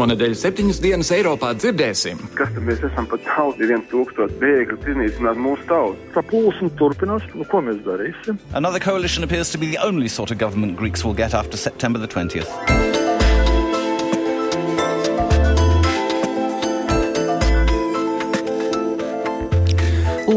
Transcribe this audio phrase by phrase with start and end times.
[0.00, 2.22] Šonadēļ septiņas dienas Eiropā dzirdēsim.
[2.38, 6.08] Kas tad mēs esam pat tauti, viens tūkstots bēgļu iznīcināt mūsu tautu?
[6.14, 8.40] Tā plūsma turpinās, nu, ko mēs darīsim?
[8.56, 12.00] Another coalition appears to be the only sort of government Greeks will get after September
[12.00, 12.89] the 20th.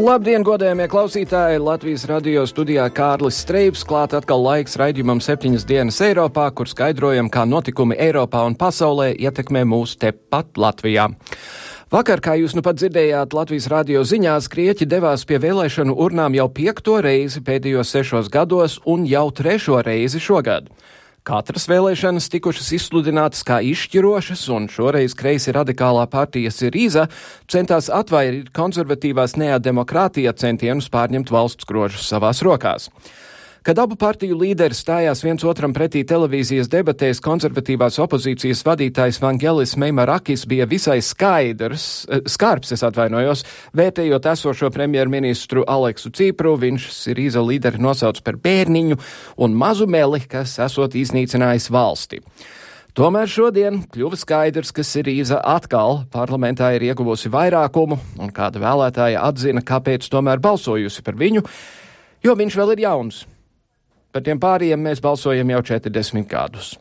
[0.04, 1.62] Labdien, godējamie klausītāji!
[1.64, 7.46] Latvijas radio studijā Kārlis Streips klāt atkal laiks raidījumam septiņas dienas Eiropā, kur skaidrojam, kā
[7.48, 11.06] notikumi Eiropā un pasaulē ietekmē mūs tepat Latvijā.
[11.94, 16.50] Vakar, kā jūs nu pat dzirdējāt Latvijas radio ziņās, Grieķi devās pie vēlēšanu urnām jau
[16.52, 20.68] piekto reizi pēdējos sešos gados un jau trešo reizi šogad.
[21.24, 27.06] Katras vēlēšanas tikušas izsludinātas kā izšķirošas, un šoreiz kreisi radikālā partija Sirīza
[27.48, 32.90] centās atvairīt konservatīvās neademokrātija centienus pārņemt valsts grožus savās rokās.
[33.64, 40.44] Kad abu partiju līderi stājās viens otram pretī televīzijas debatēs, konservatīvās opozīcijas vadītājs Vangelis Meimarakis
[40.44, 47.80] bija visai skaidrs, eh, skarbs, es atvainojos, vērtējot esošo premjerministru Aleksu Cipru, viņš Sirīza līderi
[47.80, 49.00] nosauc par bērniņu
[49.38, 52.20] un mazu meli, kas esot iznīcinājis valsti.
[52.92, 59.64] Tomēr šodien kļuva skaidrs, ka Sirīza atkal parlamentā ir ieguvusi vairākumu, un kāda vēlētāja atzina,
[59.64, 61.48] kāpēc tomēr balsojusi par viņu,
[62.22, 63.26] jo viņš vēl ir jauns.
[64.14, 66.76] Par tiem pārējiem mēs balsojam jau 40 gadus.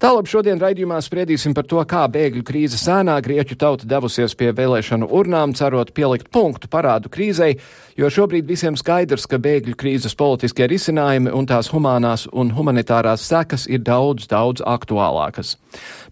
[0.00, 5.08] Tālāk šodien raidījumā spriedīsim par to, kā bēgļu krīzes sēnā grieķu tauta devusies pie vēlēšanu
[5.18, 7.58] urnām, cerot pielikt punktu parādu krīzei,
[7.98, 13.66] jo šobrīd visiem skaidrs, ka bēgļu krīzes politiskie risinājumi un tās humānās un humanitārās sekas
[13.66, 15.56] ir daudz, daudz aktuālākas.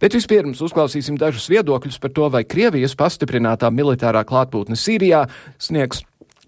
[0.02, 5.24] Bet vispirms uzklausīsim dažus viedokļus par to, vai Krievijas pastiprinātā militārā klātbūtne Sīrijā
[5.56, 6.02] sniegs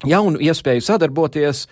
[0.05, 1.69] jaunu iespēju sadarboties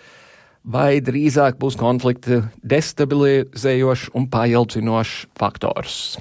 [0.65, 6.19] vai drīzāk būs konflikta destabilizējošs un paildzinošs faktors.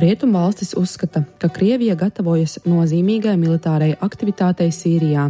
[0.00, 5.26] Rietumvalstis uzskata, ka Krievija gatavojas nozīmīgai militārai aktivitātei Sīrijā.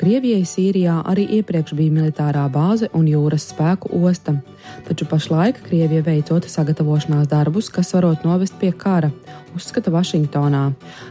[0.00, 4.32] Krievijai Sīrijā arī iepriekš bija militārā bāze un jūras spēku osta,
[4.86, 9.10] taču pašlaik Krievija veicot sagatavošanās darbus, kas varot novest pie kara,
[9.52, 10.62] uzskata Vašingtonā.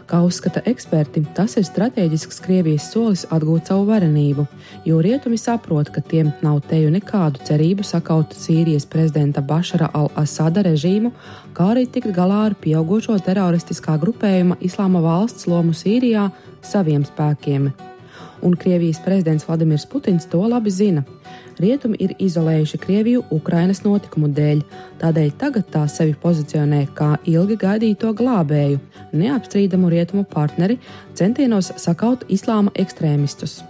[0.09, 4.47] Kā uzskata eksperti, tas ir strateģisks Krievijas solis atgūt savu varenību,
[4.89, 11.13] jo rietumi saprot, ka tiem nav teju nekādu cerību sakaut Sīrijas prezidenta Bašara al-Asada režīmu,
[11.53, 16.25] kā arī tikt galā ar pieaugušo teroristiskā grupējuma Islāma valsts lomu Sīrijā
[16.65, 17.69] saviem spēkiem
[18.42, 21.04] un Krievijas prezidents Vladimirs Putins to labi zina.
[21.58, 24.64] Rietumi ir izolējuši Krieviju Ukrainas notikumu dēļ,
[25.00, 28.80] tādēļ tagad tā sevi pozicionē kā ilgi gaidīto glābēju,
[29.12, 30.80] neapstrīdamu rietumu partneri
[31.14, 33.62] centienos sakaut islāma ekstrēmistus.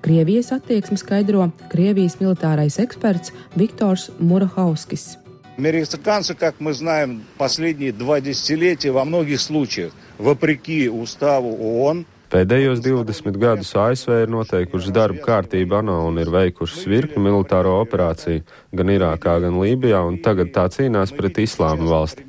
[0.00, 5.16] Krievijas attieksmi skaidro Krievijas militārais eksperts Viktors Murahovskis.
[5.58, 13.36] Американцы, как мы знаем, последние два десятилетия во многих случаях, вопреки уставу ООН, Pēdējos 20
[13.38, 18.42] gadus ASV ir noteikušas darba kārtību ANO un ir veikušas virkni militāro operāciju
[18.74, 22.26] gan Irākā, gan Lībijā, un tagad tā cīnās pret islāma valsti.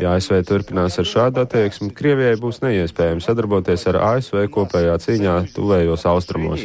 [0.00, 6.08] Ja ASV turpinās ar šādu attieksmi, Krievijai būs neiespējami sadarboties ar ASV kopējā cīņā tuvējos
[6.08, 6.64] austrumos.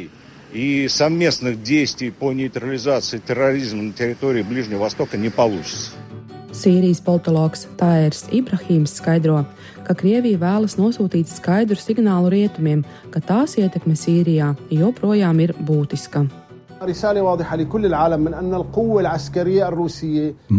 [0.51, 5.91] И совместных действий по нейтрализации терроризма на территории Ближнего Востока не получится.
[6.54, 9.40] Sīrijas politologs Tāers Ibrahīms skaidro,
[9.86, 16.24] ka Krievija vēlas nosūtīt skaidru signālu rietumiem, ka tās ietekme Sīrijā joprojām ir būtiska.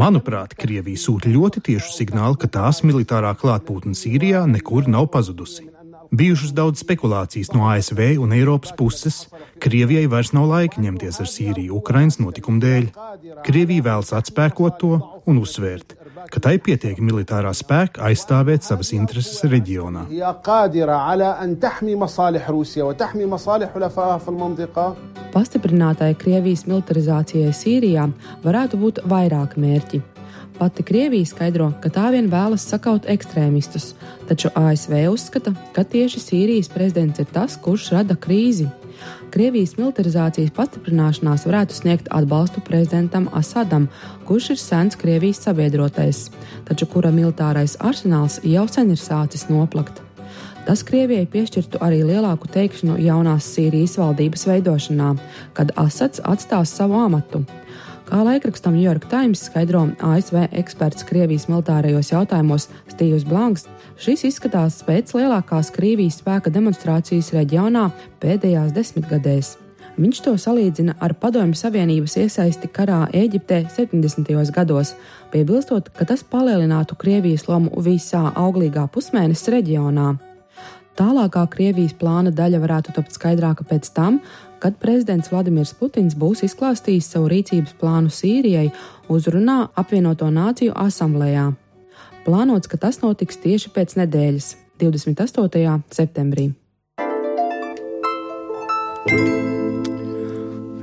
[0.02, 5.75] Manuprāt, Krievija sūta ļoti tiešu signālu, ka tās militārā klātbūtne Sīrijā nekur nav pazudusi.
[6.16, 9.26] Bijušas daudz spekulācijas no ASV un Eiropas puses.
[9.60, 12.88] Krievijai vairs nav laika ņemties ar Sīriju Ukrainas notikumu dēļ.
[13.44, 14.94] Krievija vēlas atspēkot to
[15.28, 15.98] un uzsvērt,
[16.32, 20.06] ka tai pietiek militārā spēka aizstāvēt savas intereses reģionā.
[25.36, 28.08] Pastiprinātai Krievijas militarizācijai Sīrijā
[28.46, 30.15] varētu būt vairāk mērķi.
[30.60, 33.90] Pati Krievija skaidro, ka tā vien vēlas sakaut ekstrēmistus,
[34.30, 38.70] taču ASV uzskata, ka tieši Sīrijas prezidents ir tas, kurš rada krīzi.
[39.36, 43.90] Krievijas militarizācijas pastiprināšanās varētu sniegt atbalstu prezidentam Asadam,
[44.30, 46.30] kurš ir sens Krievijas sabiedrotais,
[46.70, 50.00] taču kura militārais arsenāls jau sen ir sācis noplakt.
[50.66, 55.12] Tas Krievijai piešķirtu arī lielāku teikšanu jaunās Sīrijas valdības veidošanā,
[55.54, 57.44] kad Asads atstās savu amatu.
[58.06, 63.66] Kā laikrakstam New York Times skaidro ASV eksperts Krievijas militārajos jautājumos Stīvs Blanks,
[63.98, 67.88] šis izskatās pēc lielākās Krievijas spēka demonstrācijas reģionā
[68.22, 69.56] pēdējās desmitgadēs.
[69.98, 74.54] Viņš to salīdzina ar Padomju Savienības iesaisti karā Eģiptē 70.
[74.54, 74.94] gados,
[75.34, 80.12] piebilstot, ka tas palielinātu Krievijas lomu visā auglīgā pusmēneša reģionā.
[80.96, 84.22] Tālākā Krievijas plāna daļa varētu tapt skaidrāka pēc tam,
[84.66, 88.72] kad prezidents Vladimirs Putins būs izklāstījis savu rīcības plānu Sīrijai
[89.14, 91.52] uzrunā apvienoto nāciju asamblējā.
[92.26, 94.48] Plānots, ka tas notiks tieši pēc nedēļas,
[94.82, 95.76] 28.
[95.94, 96.50] septembrī.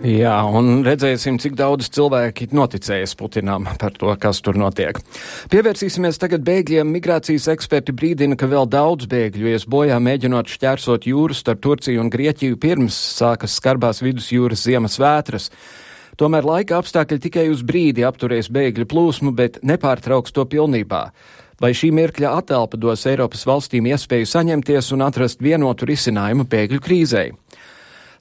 [0.03, 4.97] Jā, un redzēsim, cik daudz cilvēki noticēs Putinam par to, kas tur notiek.
[5.53, 6.91] Pievērsīsimies tagad bēgļiem.
[6.91, 12.11] Migrācijas eksperti brīdina, ka vēl daudz bēgļu ies bojā mēģinot šķērsot jūras starp Turciju un
[12.11, 15.53] Grieķiju pirms sākas skarbās vidusjūras ziemas vētras.
[16.19, 21.05] Tomēr laika apstākļi tikai uz brīdi apturēs bēgļu plūsmu, bet nepārtrauks to pilnībā.
[21.63, 27.29] Vai šī mirkļa atelpa dos Eiropas valstīm iespēju saņemties un atrast vienotu risinājumu bēgļu krīzei?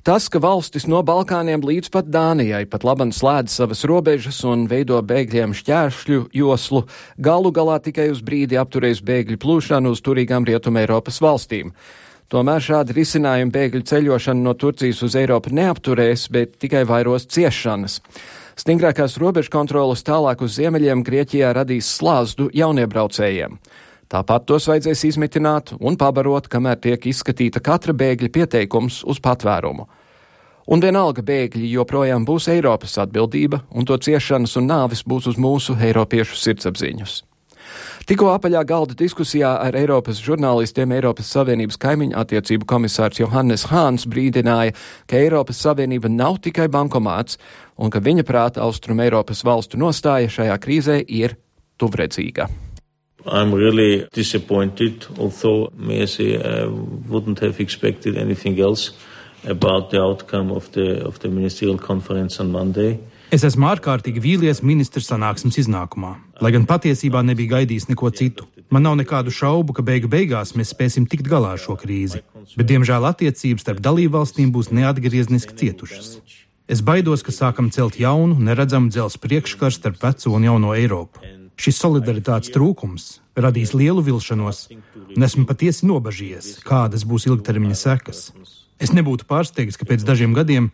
[0.02, 4.98] Tas, ka valstis no Balkāniem līdz pat Dānijai pat labam slēdz savas robežas un veido
[4.98, 6.88] bēgļiem šķēršļu joslu,
[7.22, 11.70] galu galā tikai uz brīdi apturēs bēgļu plūšanu uz turīgām Rietuma Eiropas valstīm.
[12.34, 18.00] Tomēr šādi risinājumi bēgļu ceļošanu no Turcijas uz Eiropu neapturēs, bet tikai vairos ciešanas.
[18.58, 23.60] Stingrākās robežu kontrolas tālāk uz ziemeļiem Grieķijā radīs slāzdu jauniebraucējiem.
[24.12, 29.86] Tāpat tos vajadzēs izmitināt un pabarot, kamēr tiek izskatīta katra bēgļa pieteikums uz patvērumu.
[30.72, 35.78] Un vienalga bēgļi joprojām būs Eiropas atbildība, un to ciešanas un nāvis būs uz mūsu
[35.80, 37.22] eiropiešu sirdsapziņas.
[38.10, 44.76] Tikko apaļā galda diskusijā ar Eiropas žurnālistiem Eiropas Savienības kaimiņu attiecību komisārs Johannes Hāns brīdināja,
[45.08, 47.40] ka Eiropas Savienība nav tikai bankomāts
[47.78, 51.38] un ka viņa prāta Austrum Eiropas valstu nostāja šajā krīzē ir
[51.80, 52.50] tuvredzīga.
[53.26, 56.70] I'm really disappointed, although Mercy uh,
[57.10, 58.92] wouldn't have expected anything else
[59.48, 63.00] about the outcome of the, of the ministerial conference on Monday.
[63.32, 66.10] Es esmu ārkārtīgi vīlies ministra sanāksmes iznākumā,
[66.44, 68.48] lai gan patiesībā nebija gaidījis neko citu.
[68.72, 72.26] Man nav nekādu šaubu, ka beigu beigās mēs spēsim tikt galā ar šo krīzi,
[72.58, 76.18] bet diemžēl attiecības starp dalībvalstīm būs neatgriezniski cietušas.
[76.72, 81.24] Es baidos, ka sākam celt jaunu, neredzamu dzelzs priekškaru starp veco un jauno Eiropu.
[81.62, 84.64] Šis solidaritātes trūkums radīs lielu vilšanos,
[85.14, 88.22] un esmu patiesi nobažījies, kādas būs ilgtermiņa sekas.
[88.82, 90.72] Es nebūtu pārsteigts, ka pēc dažiem gadiem,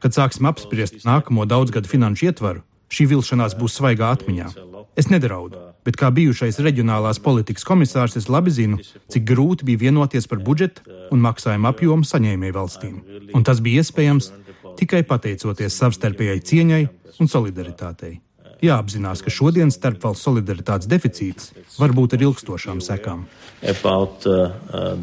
[0.00, 4.48] kad sāksim apspriest nākamo daudzgadu finanšu ietvaru, šī vilšanās būs svaigā atmiņā.
[4.96, 8.80] Es nedraudu, bet kā bijušais reģionālās politikas komisārs, es labi zinu,
[9.12, 12.96] cik grūti bija vienoties par budžeta un maksājuma apjomu saņēmēju valstīm.
[13.36, 14.32] Un tas bija iespējams
[14.80, 16.82] tikai pateicoties savstarpējai cieņai
[17.20, 18.22] un solidaritātei
[18.64, 23.26] jāapzinās, ka šodienas starpvalstu solidaritātes deficīts var būt ar ilgstošām sekām.
[23.62, 24.94] About, uh, uh,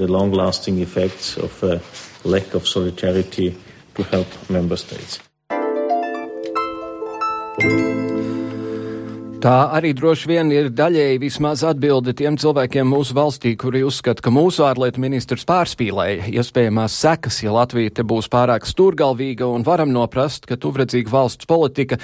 [9.38, 14.32] Tā arī droši vien ir daļēji vismaz atbilde tiem cilvēkiem mūsu valstī, kuri uzskata, ka
[14.34, 20.50] mūsu ārlietu ministrs pārspīlēja iespējamās sekas, ja Latvija te būs pārāk stūrgalvīga un varam noprast,
[20.50, 22.00] ka tuvredzīga valsts politika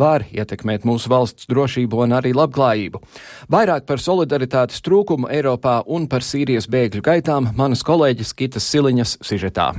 [0.00, 3.02] var ietekmēt mūsu valsts drošību un arī labklājību.
[3.52, 9.74] Vairāk par solidaritātes trūkumu Eiropā un par Sīrijas bēgļu gaitām manas kolēģis Kitas Siliņas sižetā.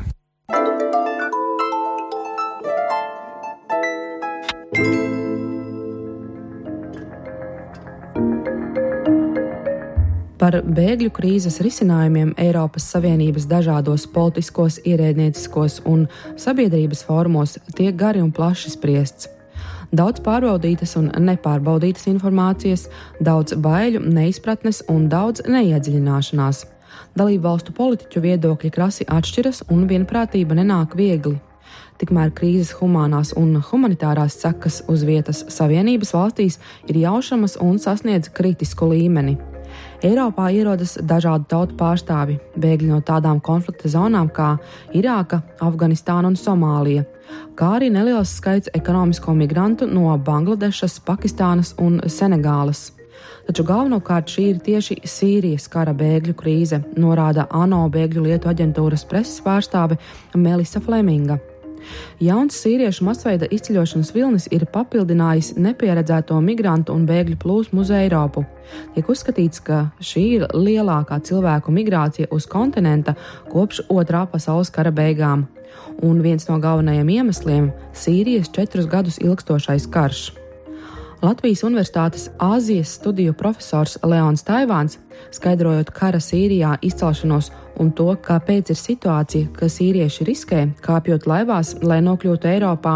[10.39, 16.05] Par bēgļu krīzes risinājumiem Eiropas Savienības dažādos politiskos, ierēdnieciskos un
[16.39, 19.27] sabiedrības formos tiek gari un plaši spriests.
[19.91, 22.85] Daudz pārbaudītas un nepārbaudītas informācijas,
[23.19, 26.63] daudz baiļu, neizpratnes un daudz neiedziļināšanās.
[27.19, 31.35] Dalību valstu politiķu viedokļi krasi atšķiras un vienprātība nenāk viegli.
[31.99, 38.87] Tikmēr krīzes humanās un humanitārās sekas uz vietas Savienības valstīs ir jaušamas un sasniedz kritisku
[38.93, 39.35] līmeni.
[39.99, 44.53] Eiropā ierodas dažādu tautu pārstāvi, bēgļi no tādām konflikta zonām kā
[44.95, 47.03] Irāka, Afganistāna un Somālija,
[47.59, 52.93] kā arī neliels skaits ekonomisko migrantu no Bangladešas, Pakistānas un Senegālas.
[53.49, 59.43] Taču galvenokārt šī ir tieši Sīrijas kara bēgļu krīze, norāda ANO bēgļu lietu aģentūras preses
[59.43, 59.99] pārstāve
[60.31, 61.41] Melisa Fleminga.
[62.23, 68.45] Jauns sīriešu masveida izceļošanas vilnis ir papildinājis nepieredzēto migrantu un bēgļu plūsmu uz Eiropu.
[68.95, 73.15] Tiek uzskatīts, ka šī ir lielākā cilvēku migrācija uz kontinenta
[73.49, 75.47] kopš otrā pasaules kara beigām,
[76.03, 77.71] un viens no galvenajiem iemesliem-
[78.01, 80.29] Sīrijas četrus gadus ilgstošais karš.
[81.19, 84.93] Latvijas Universitātes Āzijas studiju profesors Leons Taivāns,
[85.35, 87.49] skaidrojot kara Sīrijā izcelšanos
[87.83, 92.93] un to, kāpēc ir situācija, ka sīrieši riskē kāpjot laivās, lai nokļūtu Eiropā,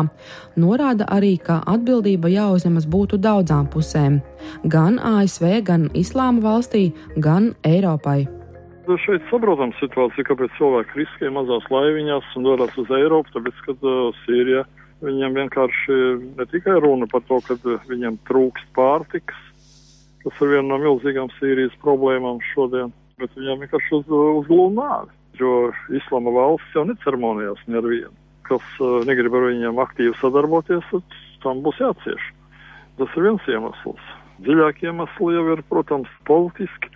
[0.56, 4.22] norāda arī, ka atbildība jāuzņemas būtu daudzām pusēm-
[4.76, 8.24] gan ASV, gan Islāma valstī, gan Eiropai.
[8.88, 13.72] Nu, šeit saprotam situāciju, kāpēc cilvēki riskē mazās laiviņās un dodas uz Eiropu, tāpēc, ka
[13.84, 14.64] uh, Sīrijā
[15.04, 15.96] Viņam vienkārši
[16.38, 17.58] ne tikai runa par to, ka
[17.90, 19.40] viņam trūkst pārtikas,
[20.24, 25.52] tas ir viena no milzīgām Sīrijas problēmām šodien, bet viņam vienkārši uz, uzglūda nāvi, jo
[26.00, 28.16] Islama valsts jau neceremonijās ne ar vienu.
[28.48, 32.32] Kas uh, negrib ar viņiem aktīvi sadarboties, tad tam būs jācieš.
[33.00, 34.12] Tas ir viens iemesls.
[34.44, 36.92] Dziļākie iemesli jau ir, protams, politiski.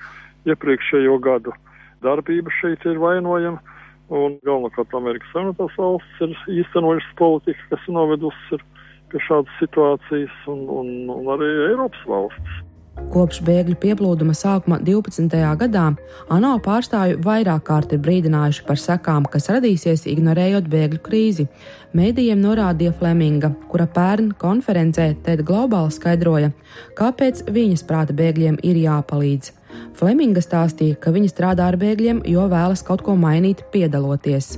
[0.47, 1.51] Iepriekšējo gadu
[2.05, 3.59] darbība šeit ir vainojama
[4.07, 8.61] Un galvenokārt Amerikas Savienotās valstis ir īstenojušas politiku, kas novedusi
[9.11, 12.63] pie šādas situācijas, un, un, un arī Eiropas valstis.
[13.13, 15.29] Kopš bēgļu pieplūduma sākuma 12.
[15.61, 15.83] gadā
[16.33, 21.45] ANO pārstāvju vairāk kārt ir brīdinājuši par sekām, kas radīsies ignorējot bēgļu krīzi.
[21.97, 26.51] Mēdījiem norādīja Fleminga, kura pērn konferencē TED Global skaidroja,
[26.97, 29.56] kāpēc viņas prāta bēgļiem ir jāpalīdz.
[29.97, 34.57] Fleminga stāstīja, ka viņa strādā ar bēgļiem, jo vēlas kaut ko mainīt, piedaloties.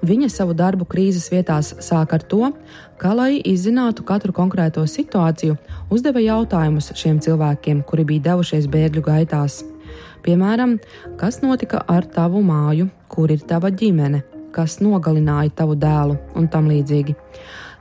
[0.00, 2.46] Viņa savu darbu krīzes vietās sāk ar to,
[3.00, 5.58] ka, lai izzinātu katru konkrēto situāciju,
[5.92, 9.60] uzdeva jautājumus šiem cilvēkiem, kuri bija devušies bēgļu gaitās.
[10.24, 10.78] Piemēram,
[11.20, 14.22] kas notika ar tavu māju, kur ir tava ģimene,
[14.56, 17.16] kas nogalināja tavu dēlu un tam līdzīgi.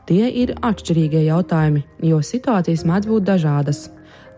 [0.10, 3.88] Tie ir atšķirīgie jautājumi, jo situācijas mēdz būt dažādas.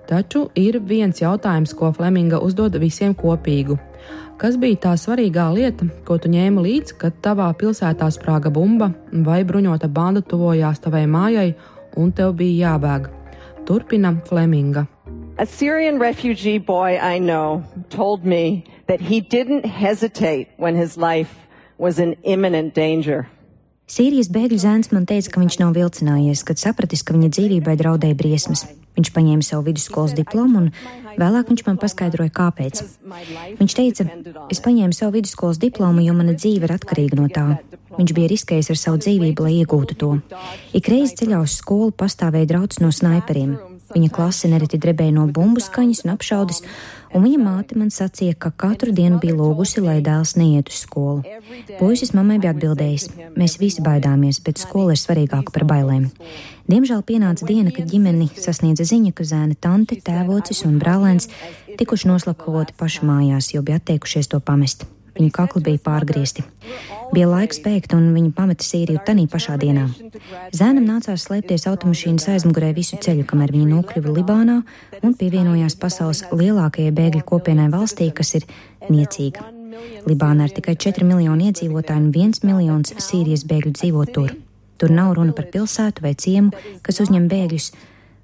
[0.10, 3.78] Taču ir viens jautājums, ko Fleminga uzdod visiem kopīgu.
[4.42, 9.44] Kas bija tā svarīgā lieta, ko tu ņēmi līdzi, kad tavā pilsētā sprāga bumba vai
[9.46, 11.52] bruņota banda tuvojās tavai mājai
[12.02, 13.12] un tev bija jābēg?
[13.66, 14.88] Turpina Fleminga.
[15.38, 21.32] A Syrian refugee boy I know told me that he didn't hesitate when his life
[21.78, 23.30] was in imminent danger.
[23.92, 28.16] Sīrijas bēgļu zēns man teica, ka viņš nav vilcinājies, kad sapratis, ka viņa dzīvībai draudēja
[28.16, 28.66] briesmas.
[29.02, 32.84] Viņš paņēma savu vidusskolas diplomu, un vēlāk viņš man paskaidroja, kāpēc.
[33.58, 34.06] Viņš teica,
[34.54, 37.48] es paņēmu savu vidusskolas diplomu, jo mana dzīve ir atkarīga no tā.
[37.98, 40.12] Viņš bija riskējis ar savu dzīvību, lai iegūtu to.
[40.78, 43.58] Ik reizi ceļā uz skolu pastāvēja drauds no sniperiem.
[43.92, 46.62] Viņa klase nereti drebēja no bumbu skaņas un apšaudes,
[47.16, 51.26] un viņa māte man sacīja, ka katru dienu bija lūgusi, lai dēls neiet uz skolu.
[51.80, 56.08] Puisis mammai bija atbildējis: Mēs visi baidāmies, bet skola ir svarīgāka par bailēm.
[56.72, 61.28] Diemžēl pienāca diena, kad ģimeni sasniedza ziņa, ka zēna tante, tēvocis un brālēns
[61.80, 64.88] tikuši noslapkavoti pašu mājās, jo bija atteikušies to pamest.
[65.18, 66.46] Viņu kakli bija pārgriezti.
[67.12, 69.90] Bija laiks bēgt, un viņa pameta Sīriju tanī pašā dienā.
[70.56, 74.62] Zēnam nācās slēpties automašīnas aizmugurē visu ceļu, kamēr viņa nokļuva Libānā
[75.04, 78.46] un pievienojās pasaules lielākajai bēgļu kopienai valstī, kas ir
[78.88, 79.44] niecīga.
[80.08, 84.32] Libānā ir tikai 4 miljoni iedzīvotāji un 1 miljons Sīrijas bēgļu dzīvo tur.
[84.80, 87.68] Tur nav runa par pilsētu vai ciemu, kas uzņem bēgļus.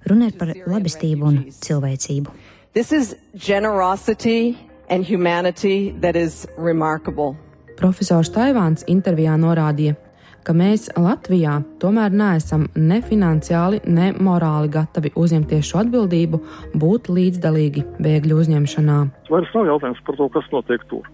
[0.08, 2.32] Runa ir par labestību un cilvēcību.
[2.72, 4.56] This is generosity
[4.90, 7.36] and humanity that is remarkable.
[7.78, 9.94] Profesors Taivāns intervijā norādīja,
[10.48, 16.40] ka mēs Latvijā tomēr neesam ne finansiāli, ne morāli gatavi uzņemties šo atbildību,
[16.82, 19.00] būt līdzdalīgi bēgļu uzņemšanā.
[19.30, 21.10] Vairs nav jautājums par to, kas notiek tur.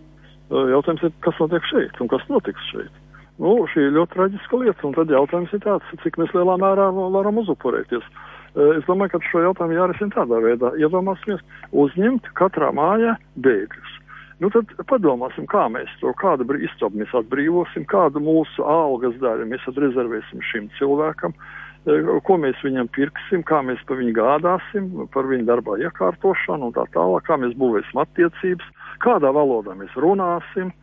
[0.54, 3.02] Jautājums ir, kas notiek šeit un kas notiks šeit.
[3.42, 6.92] Nu, šī ir ļoti traģiska lieta, un tad jautājums ir tāds, cik mēs lielā mērā
[6.94, 8.06] varam uzupurēties.
[8.78, 10.72] Es domāju, ka šo jautājumu jārisina tādā veidā.
[10.78, 11.42] Iedomāsimies,
[11.74, 13.98] uzņemt katrā mājā bēgļus.
[14.44, 19.64] Nu, tad padomāsim, kā mēs to, kādu istabu mēs atbrīvosim, kādu mūsu algas daļu mēs
[19.72, 21.32] atrezervēsim šim cilvēkam,
[21.88, 26.76] eh, ko mēs viņam pirksim, kā mēs par viņu gādāsim, par viņu darbā iekārtošanu un
[26.76, 28.68] tā tālāk, kā mēs būvēsim attiecības,
[29.00, 30.74] kādā valodā mēs runāsim.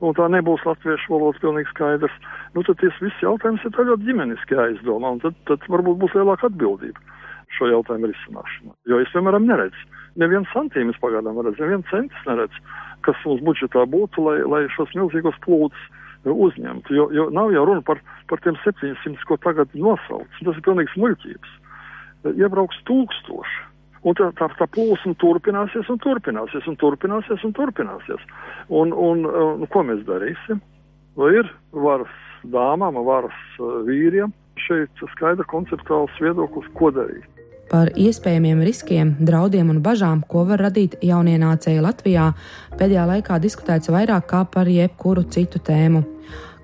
[0.00, 2.16] Un tā nebūs latviešu valoda pilnīgi skaidrs,
[2.54, 7.13] nu tad viss jautājums ir ļoti ģimeniski jāizdomā, un tad, tad varbūt būs lielāka atbildība
[7.56, 8.72] šo jautājumu risināšanā.
[8.90, 12.64] Jo es, piemēram, neredzu, nevienu santīmu es pagaidām neredzu, nevienu centus neredzu,
[13.06, 15.90] kas mums budžetā būtu, lai, lai šos milzīgos plūdus
[16.24, 20.64] uzņemtu, jo, jo nav jau runa par, par tiem 700, ko tagad nosauc, tas ir
[20.64, 21.60] pilnīgs muļķības.
[22.32, 28.24] Iebrauks tūkstoši Un tā, tā, tā plūsma turpināsies un turpināsies un turpināsies un turpināsies.
[28.68, 30.60] Un, un, un ko mēs darīsim?
[31.16, 32.12] Vai ir varas
[32.52, 33.38] dāmām varas
[33.88, 34.34] vīriem.
[34.60, 37.24] Šeit skaidra konceptuāls viedoklis, ko darīt.
[37.70, 42.32] Par iespējamiem riskiem, draudiem un bažām, ko var radīt jaunienācēji Latvijā,
[42.78, 46.04] pēdējā laikā diskutēts vairāk kā par jebkuru citu tēmu.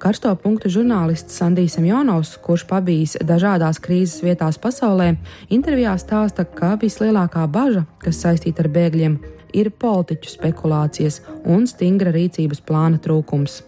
[0.01, 5.11] Karsto punktu žurnālists Sandijs Janovs, kurš pabijis dažādās krīzes vietās pasaulē,
[5.53, 9.19] intervijā stāsta, ka vislielākā bažas, kas saistīta ar bēgļiem,
[9.53, 13.61] ir politiķu spekulācijas un stingra rīcības plāna trūkums.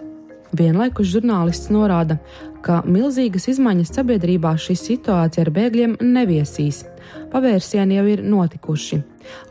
[0.52, 2.18] Vienlaikus žurnālists norāda,
[2.64, 6.84] ka milzīgas izmaiņas sabiedrībā šī situācija ar bēgļiem neviesīs.
[7.32, 9.00] Pavērsieni jau ir notikuši.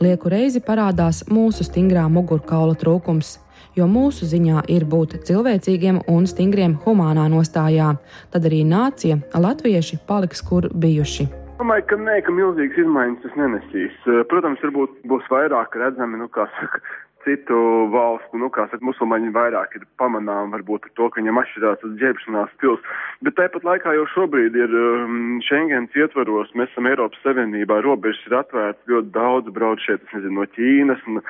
[0.04, 3.40] Lieku reizi parādās mūsu stingrā mugurkaula trūkums
[3.78, 7.94] jo mūsu ziņā ir būt cilvēcīgiem un stingriem humānā nostājā.
[8.32, 11.28] Tad arī nācija, latvieši paliks kur bijuši.
[11.62, 13.98] Domāju, ka nē, ka milzīgas izmaiņas tas nenesīs.
[14.32, 16.82] Protams, varbūt būs vairāk redzami, nu, kā saka,
[17.26, 17.58] citu
[17.94, 21.96] valstu, nu, kā saka, musulmaņi vairāk ir pamanām varbūt ar to, ka viņam atšķirās tas
[22.02, 22.86] ģērbšanās stils.
[23.26, 28.38] Bet tāpat laikā jau šobrīd ir um, Schengens ietvaros, mēs esam Eiropas Savienībā, robežas ir
[28.42, 31.22] atvērts, ļoti daudz brauc šeit, es nezinu, no Ķīnas, un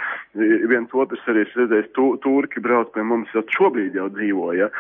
[0.72, 4.72] viens otrs arī es redzēju, tu, turki brauc pie mums, jau šobrīd jau dzīvo, ja.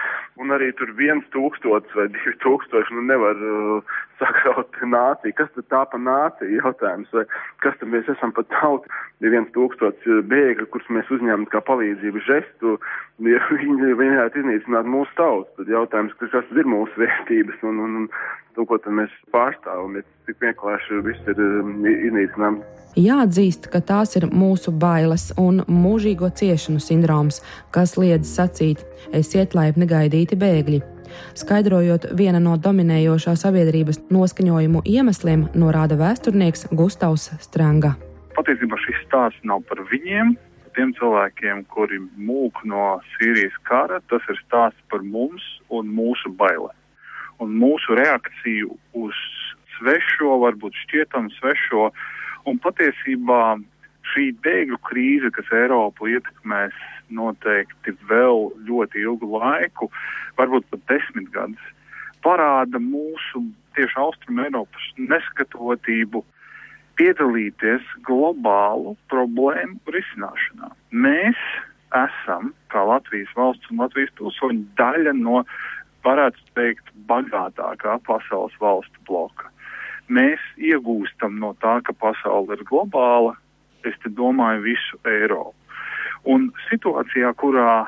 [0.42, 5.36] Un arī tur viens tūkstots vai divi tūkstoši, nu, nevar uh, sakraut nāciju.
[5.38, 7.26] Kas tad tā pa nāciju jautājums, vai
[7.66, 8.90] kas tad mēs esam pa tautu?
[9.22, 12.78] Ir viens tūkstots bēgļu, kurus mēs mēs uzņemam kā palīdzību žestu,
[13.26, 15.50] ja viņi, varētu iznīcināt mūsu tautu.
[15.58, 18.08] Tad jautājums, kas tad ir mūsu vērtības un, un, un
[18.56, 22.64] to, ko mēs pārstāvam, ir tik vienkārši viss ir um, iznīcināms.
[23.00, 27.40] Jāatzīst, ka tās ir mūsu bailes un mūžīgo ciešanu sindroms,
[27.72, 28.84] kas liedz sacīt,
[29.16, 30.82] esiet laipni gaidīti bēgļi.
[31.40, 37.96] Skaidrojot viena no dominējošā sabiedrības noskaņojumu iemesliem, norāda vēsturnieks Gustavs Stranga.
[38.36, 40.36] Patiesībā šis stāsts nav par viņiem,
[40.76, 46.78] tiem cilvēkiem, kuri mūk no Sīrijas kara, tas ir stāsts par mums un mūsu bailēm.
[47.42, 49.18] Un mūsu reakciju uz
[49.78, 51.90] svešo, varbūt šķietamu svešo,
[52.50, 53.58] un patiesībā
[54.12, 56.78] šī bēgļu krīze, kas Eiropu ietekmēs
[57.14, 59.90] noteikti vēl ļoti ilgu laiku,
[60.40, 61.72] varbūt pat desmit gadus,
[62.26, 63.44] parāda mūsu
[63.76, 66.24] tieši Austrum Eiropas neskatotību
[67.00, 70.72] piedalīties globālu problēmu risināšanā.
[70.92, 71.40] Mēs
[71.96, 75.44] esam, kā Latvijas valsts un Latvijas pilsoņi, daļa no,
[76.06, 79.50] varētu teikt, bagātākā pasaules valstu bloka.
[80.12, 83.36] Mēs iegūstam no tā, ka pasaule ir globāla,
[83.88, 85.56] es te domāju visu Eiropu.
[86.30, 87.86] Un situācijā, kurā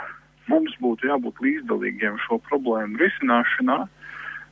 [0.49, 3.83] mums būtu jābūt līdzdalīgiem šo problēmu risināšanā,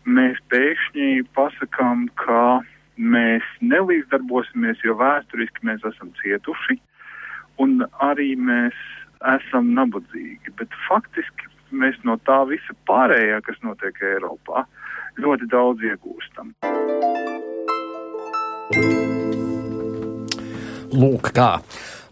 [0.06, 2.62] mēs pēkšņi pasakām, ka
[3.02, 6.78] mēs nelīdzdarbosimies, jo vēsturiski mēs esam cietuši,
[7.62, 8.78] un arī mēs
[9.36, 10.54] esam nabadzīgi.
[10.60, 14.66] Bet faktiski mēs no tā visa pārējā, kas notiek Eiropā,
[15.22, 16.54] ļoti daudz iegūstam.
[20.92, 21.54] Lūk, kā.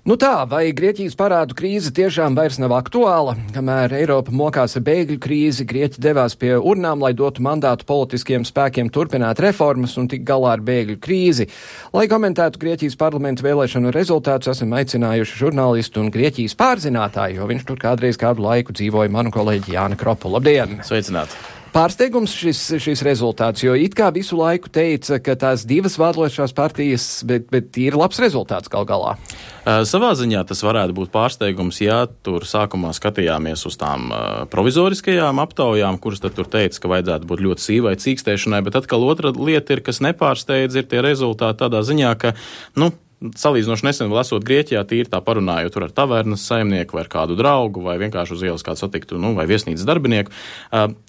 [0.10, 3.36] Nu tā, vai Grieķijas parādu krīze tiešām vairs nav aktuāla?
[3.54, 8.90] Kamēr Eiropa mokās ar bēgļu krīzi, Grieķi devās pie urnām, lai dotu mandātu politiskiem spēkiem
[8.90, 11.46] turpināt reformas un tik galā ar bēgļu krīzi.
[11.94, 17.86] Lai komentētu Grieķijas parlamentu vēlēšanu rezultātus, esam aicinājuši žurnālistu un Grieķijas pārzinātāju, jo viņš tur
[17.86, 20.34] kādreiz kādu laiku dzīvoja manu kolēģi Jāna Kropu.
[20.34, 20.80] Labdien!
[20.90, 21.59] Sveicināti!
[21.70, 27.06] Pārsteigums šis, šis rezultāts, jo it kā visu laiku teica, ka tās divas vādošās partijas,
[27.30, 29.16] bet, bet ir labs rezultāts gal galā.
[29.60, 35.44] Uh, savā ziņā tas varētu būt pārsteigums, ja tur sākumā skatījāmies uz tām uh, provizoriskajām
[35.44, 39.78] aptaujām, kuras tad tur teica, ka vajadzētu būt ļoti sīvai cīkstēšanai, bet atkal otra lieta
[39.78, 42.34] ir, kas nepārsteidz, ir tie rezultāti tādā ziņā, ka,
[42.82, 47.98] nu, salīdzinoši nesen lasot Grieķijā, tīri tā parunājot ar tavernas saimnieku vai kādu draugu, vai
[48.00, 50.32] vienkārši uz ielas kādu satiktu, nu, vai viesnīcas darbinieku,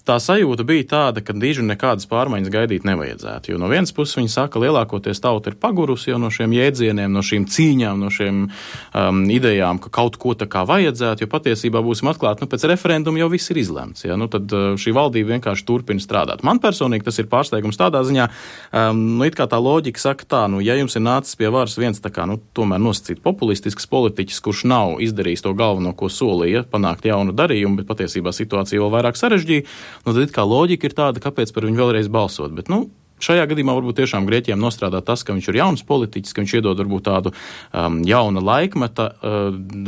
[0.07, 3.53] tā sajūta bija tāda, ka diži nekādas pārmaiņas gaidīt nevajadzētu.
[3.53, 7.13] Jo no vienas puses viņi saka, ka lielākoties tauta ir pagurusi jau no šiem jēdzieniem,
[7.13, 11.79] no šīm cīņām, no šiem um, idejām, ka kaut ko tā kā vajadzētu, jo patiesībā
[11.85, 14.03] būsim atklāti, nu, pēc referenduma jau viss ir izlemts.
[14.03, 14.19] Ja?
[14.19, 16.43] Nu, tad šī valdība vienkārši turpina strādāt.
[16.43, 18.27] Man personīgi tas ir pārsteigums tādā ziņā,
[18.75, 21.79] um, nu, it kā tā loģika saka tā, nu, ja jums ir nācis pie varas
[21.79, 26.65] viens tā kā, nu, tomēr nosacīt populistisks politiķis, kurš nav izdarījis to galveno, ko solīja,
[26.71, 29.67] panākt jaunu darījumu, bet patiesībā situācija vēl vairāk sarežģīja,
[30.05, 32.53] nu, tad kā loģika ir tāda, kāpēc par viņu vēlreiz balsot.
[32.57, 32.87] Bet, nu,
[33.25, 36.81] šajā gadījumā varbūt tiešām Grieķiem nostrādā tas, ka viņš ir jauns politiķis, ka viņš iedod
[36.81, 39.39] varbūt tādu um, jauna laikmeta uh,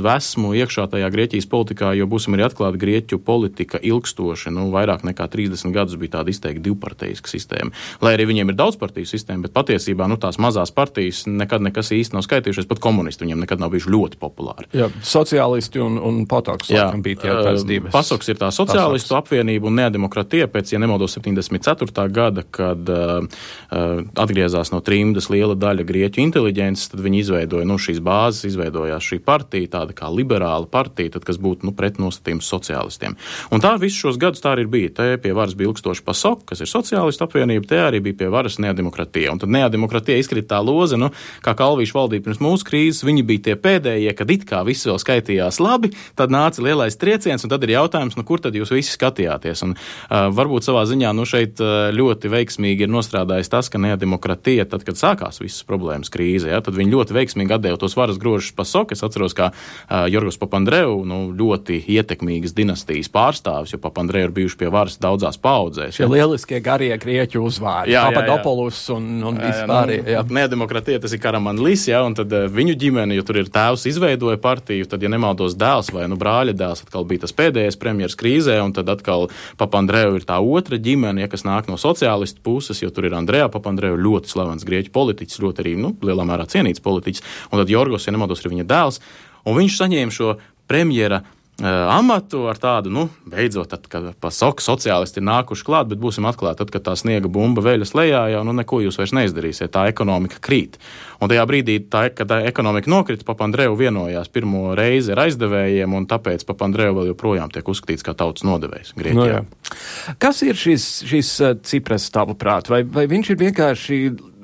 [0.03, 5.27] vesmu iekšā tajā Grieķijas politikā, jo būsim arī atklāti, Grieķu politika ilgstoši, nu, vairāk nekā
[5.33, 7.73] 30 gadus bija tāda izteikti divparteiska sistēma.
[8.03, 11.93] Lai arī viņiem ir daudz partiju sistēma, bet patiesībā nu, tās mazās partijas nekad nekas
[11.95, 14.69] īsti nav skaitījušies, pat komunisti viņiem nekad nav bijuši ļoti populāri.
[14.75, 16.71] Jā, sociālisti un, un patoks
[17.03, 17.93] bija tie tās divas.
[17.93, 19.19] Pasoks ir tā sociālistu Pasoks.
[19.21, 22.07] apvienība un nedemokratie pēc, ja nemaldos, 74.
[22.13, 23.22] gada, kad uh,
[23.69, 29.19] atgriezās no trimdas liela daļa grieķu inteliģences, tad viņi izveidoja nu, šīs bāzes, izveidojās šī
[29.25, 33.17] partija, tāda kā liberāla partija, tad, kas būtu nu, pretnostatījums sociālistiem.
[33.53, 34.93] Un tā visus šos gadus tā arī bija.
[34.93, 38.59] Te pie varas bija ilgstoši pasok, kas ir sociālistu apvienība, te arī bija pie varas
[38.62, 39.25] nedemokratie.
[39.31, 41.09] Un tad nedemokratie izkrita tā loze, nu,
[41.43, 44.99] kā Kalvīša valdība pirms mūsu krīzes, viņi bija tie pēdējie, kad it kā viss vēl
[45.01, 48.93] skaitījās labi, tad nāca lielais trieciens, un tad ir jautājums, nu, kur tad jūs visi
[48.93, 49.63] skatījāties?
[49.65, 51.62] Un, uh, varbūt savā ziņā nu, šeit
[51.97, 53.12] ļoti veiksmīgi ir nostrādājis
[53.49, 57.80] tas, ka nedemokrātija, tad, kad sākās visas problēmas krīze, ja, tad viņi ļoti veiksmīgi atdeva
[57.82, 58.93] tos varas grožus pasok.
[58.95, 64.60] Es atceros, kā uh, Jorgos Papandreou, nu, ļoti ietekmīgas dinastijas pārstāvis, jo Papandreou ir bijuši
[64.60, 65.97] pie varas daudzās paudzēs.
[65.97, 66.12] Šie ja.
[66.12, 69.93] lieliskie garie grieķu uzvārdi, Papadopoulos un, un vispār.
[70.04, 73.88] Nu, nedemokrātija tas ir Karamanlis, ja, un tad uh, viņu ģimene, jo tur ir tēvs
[73.91, 78.17] izveidoja partiju, tad, ja nemaldos dēls vai nu brāļa dēls, atkal bija tas pēdējais premjeras
[78.19, 82.82] krīzē, un tad atkal Papandreou ir tā otra ģimene, ja, kas nāk no sociālistu puses,
[82.84, 86.83] jo tur ir Andrejā Papandreou, ļoti slavens grieķu politiķis, ļoti arī nu, lielā mērā cienīts
[86.83, 88.99] politiķis, un tad Jorgos, ja nemaldos, ir viņa dēls,
[89.47, 90.35] un viņš saņēma šo
[90.71, 91.23] premjera
[91.61, 96.63] amatu ar tādu, nu, beidzot, tad, kad pasaku sociālisti ir nākuši klāt, bet būsim atklāti,
[96.63, 100.41] tad, kad tā sniega bumba veļas lejā, jau nu, neko jūs vairs neizdarīsiet, tā ekonomika
[100.43, 100.79] krīt.
[101.21, 106.09] Un tajā brīdī, tā, kad tā ekonomika nokrita, Papandreou vienojās pirmo reizi ar aizdevējiem, un
[106.09, 109.43] tāpēc Papandreou vēl joprojām tiek uzskatīts kā tautas nodevējs Grieķijā.
[109.45, 111.31] No, Kas ir šis, šis
[111.69, 112.71] Cipras tavuprāt?
[112.73, 113.99] Vai, vai viņš ir vienkārši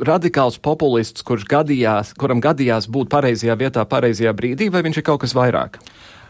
[0.05, 5.25] radikāls populists, kurš gadījās, kuram gadījās būt pareizajā vietā, pareizajā brīdī, vai viņš ir kaut
[5.25, 5.81] kas vairāk?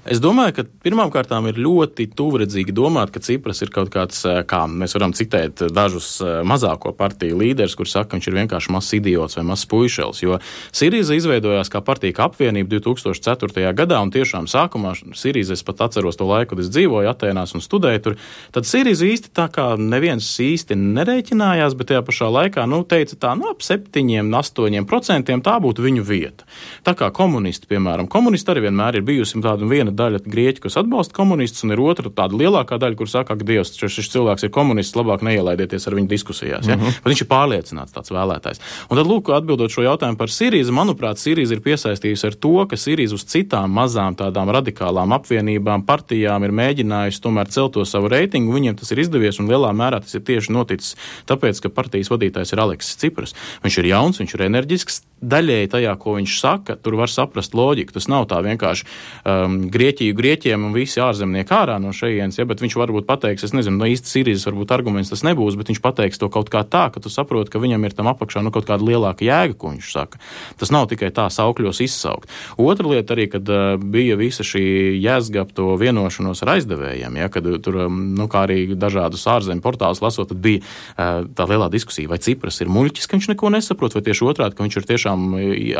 [0.08, 4.64] Es domāju, ka pirmkārt ir ļoti tuvredzīgi domāt, ka Cipras ir kaut kāds, eh, kā
[4.64, 8.94] mēs varam citēt dažus eh, mazāko partiju līderus, kurš saka, ka viņš ir vienkārši mazs
[8.96, 10.22] idiots vai mazs puišels.
[10.24, 10.40] Jo
[10.72, 13.74] Sirīza izveidojās kā partija apvienība 2004.
[13.76, 17.62] gadā, un tiešām sākumā Sirīza, es pat atceros to laiku, kad es dzīvoju Atēnās un
[17.62, 18.18] studēju tur,
[18.56, 23.36] tad Sirīza īsti tā kā neviens īsti nerēķinājās, bet tajā pašā laikā, nu, teica tā,
[23.36, 26.48] nu, ap 7, 8% tā būtu viņu vieta.
[26.88, 30.78] Tā kā komunisti, piemēram, komunisti arī vienmēr ir bijusi tāda viena viena daļa grieķu, kas
[30.80, 34.52] atbalsta komunistus, un ir otra tāda lielākā daļa, kur saka, ka Dievs, šis, cilvēks ir
[34.54, 36.68] komunists, labāk neielaidieties ar viņu diskusijās.
[36.68, 36.76] Ja?
[36.76, 37.04] Mm -hmm.
[37.04, 38.60] Bet viņš ir pārliecināts tāds vēlētājs.
[38.90, 42.76] Un tad, lūk, atbildot šo jautājumu par Sīriju, manuprāt, Sīrija ir piesaistījusi ar to, ka
[42.76, 48.54] Sīrija uz citām mazām tādām radikālām apvienībām, partijām ir mēģinājusi tomēr celt to savu reitingu.
[48.54, 52.54] Viņiem tas ir izdevies, un lielā mērā tas ir tieši noticis tāpēc, ka partijas vadītājs
[52.54, 53.36] ir Aleksis Cipras.
[53.64, 57.94] Viņš ir jauns, viņš ir enerģisks, daļēji tajā, ko viņš saka, tur var saprast loģiku.
[57.96, 58.86] Tas nav tā vienkārši
[59.26, 63.54] um, Grieķiju Grieķiem un visi ārzemnieki ārā no šejienes, ja, bet viņš varbūt pateiks, es
[63.56, 66.90] nezinu, no īsti Sīrijas varbūt arguments tas nebūs, bet viņš pateiks to kaut kā tā,
[66.92, 69.92] ka tu saproti, ka viņam ir tam apakšā nu, kaut kāda lielāka jēga, ko viņš
[69.94, 70.20] saka.
[70.60, 72.28] Tas nav tikai tā saukļos izsaukt.
[72.60, 74.66] Otra lieta arī, kad uh, bija visa šī
[75.00, 79.64] jēzga ap to vienošanos ar aizdevējiem, ja, kad tur, um, nu, kā arī dažādus ārzemju
[79.64, 83.54] portālus lasot, tad bija uh, tā lielā diskusija, vai Cipras ir muļķis, ka viņš neko
[83.56, 85.26] nesaprot, vai tieši otrādi, ka viņš ir tiešām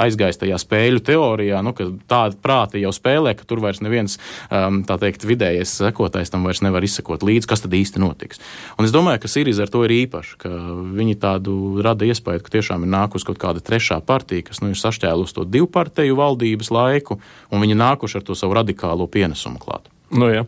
[0.08, 4.20] aizgājis tajā spēļu teorijā, nu, ka tāda prāta jau spēlē, ka tur vairs neviens,
[4.54, 8.42] um, tā teikt, vidējais sekotājs tam vairs nevar izsekot līdzi, kas tad īsti notiks.
[8.78, 10.54] Un es domāju, ka Sīrija ar to ir īpaša, ka
[11.00, 14.80] viņi tādu rada iespēju, ka tiešām ir nākus kaut kāda trešā partija, kas nu, ir
[14.80, 19.90] sašķēlusi to divu partiju valdības laiku, un viņi nākuši ar to savu radikālo pienesumu klāt.
[20.14, 20.46] Nu, jā.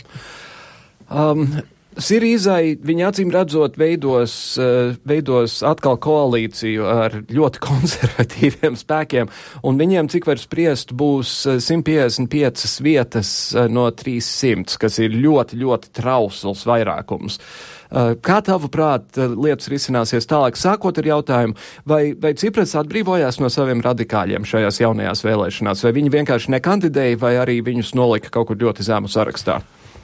[1.09, 1.47] um,
[2.01, 9.29] Sirīzai viņa acīm redzot veidos, eh, veidos atkal koalīciju ar ļoti konservatīviem spēkiem,
[9.67, 15.59] un viņiem, cik var spriest, būs 155 eh, vietas eh, no 300, kas ir ļoti,
[15.61, 17.39] ļoti trausls vairākums.
[17.91, 20.55] Kā tavuprāt, lietas risināsies tālāk?
[20.55, 26.13] Sākot ar jautājumu, vai, vai Cipras atbrīvojās no saviem radikāļiem šajās jaunajās vēlēšanās, vai viņi
[26.15, 29.59] vienkārši nekandidēja, vai arī viņus nolika kaut kur ļoti zemu sarakstā?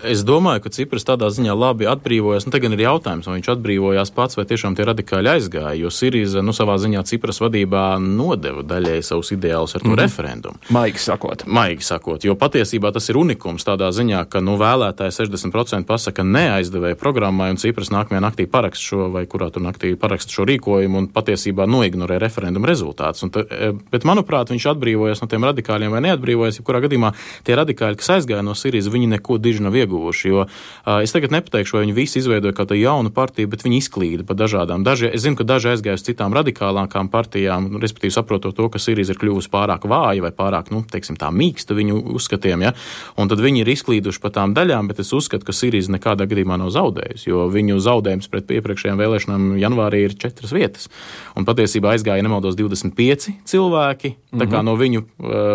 [0.06, 2.46] Es domāju, ka Cipras tādā ziņā labi atbrīvojas.
[2.46, 5.74] Nu, te gan ir jautājums, vai viņš atbrīvojās pats, vai tiešām tie radikāļi aizgāja.
[5.80, 10.02] Jo Sirīza nu, savā ziņā Cipras vadībā nodeva daļēji savus ideālus ar to mm -hmm.
[10.04, 10.62] referendumu.
[10.70, 11.46] Maigi sakot.
[11.48, 16.96] Maigi sakot, jo patiesībā tas ir unikums tādā ziņā, ka nu, vēlētāji 60% pasaka neaizdevēja
[16.96, 21.08] programmai, un Cipras nākamajā naktī parakst šo, vai kurā tur naktī parakst šo rīkojumu, un
[21.08, 23.32] patiesībā noignorē referendumu rezultātus.
[23.32, 26.60] Ta, e, bet, manuprāt, viņš atbrīvojas no tiem radikāļiem vai neatbrīvojas.
[26.60, 30.28] Jebkurā gadījumā tie radikāļi, kas aizgāja no Sirijas, viņi neko diži nav ieguvuši ieguvuši.
[30.30, 33.80] Jo uh, es tagad nepateikšu, vai viņi visi izveidoja kaut kādu jaunu partiju, bet viņi
[33.82, 34.84] izklīda pa dažādām.
[34.84, 39.14] Daži, es zinu, ka daži aizgāja uz citām radikālākām partijām, respektīvi saprotot to, ka Sirija
[39.14, 42.74] ir kļuvusi pārāk vāja vai pārāk, nu, teiksim, tā mīksta viņu uzskatiem, ja?
[43.18, 46.58] un tad viņi ir izklīduši pa tām daļām, bet es uzskatu, ka Sirija nekādā gadījumā
[46.60, 50.90] nav zaudējusi, jo viņu zaudējums pret iepriekšējām vēlēšanām janvārī ir četras vietas.
[51.38, 54.66] Un patiesībā aizgāja nemaldos 25 cilvēki mm -hmm.
[54.66, 55.04] no viņu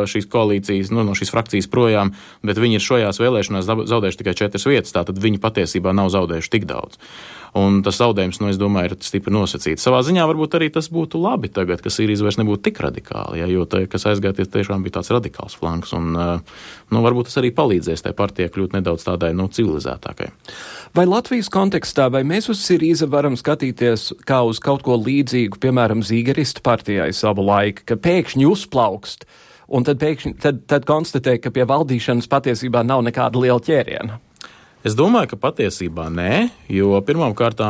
[0.09, 4.67] šīs koalīcijas, nu, no šīs frakcijas projām, bet viņi ir šajās vēlēšanās zaudējuši tikai četras
[4.71, 4.95] vietas.
[4.97, 7.01] Tātad viņi patiesībā nav zaudējuši tik daudz.
[7.53, 9.85] Un tas zaudējums, nu, es domāju, ir stipri nosacīts.
[9.85, 13.49] Savā ziņā varbūt arī tas būtu labi tagad, ka Sīrijas vairs nebūtu tik radikāli, ja,
[13.51, 15.93] jo tā, kas aizgāja, tiešām bija tāds radikāls flanks.
[15.99, 20.31] Un, nu, varbūt tas arī palīdzēs tai partijai kļūt nedaudz tādai nu, civilizētākai.
[20.97, 26.01] Vai Latvijas kontekstā, vai mēs uz Sīriju varam skatīties kā uz kaut ko līdzīgu, piemēram,
[26.09, 29.29] Zīgeristu partijai savu laiku, ka pēkšņi uzplaukst?
[29.73, 34.21] Un tad pēkšņi tad, tad konstatē, ka pie valdīšanas patiesībā nav nekāda liela ķēriena.
[34.83, 37.61] Es domāju, ka patiesībā nē, jo pirmkārt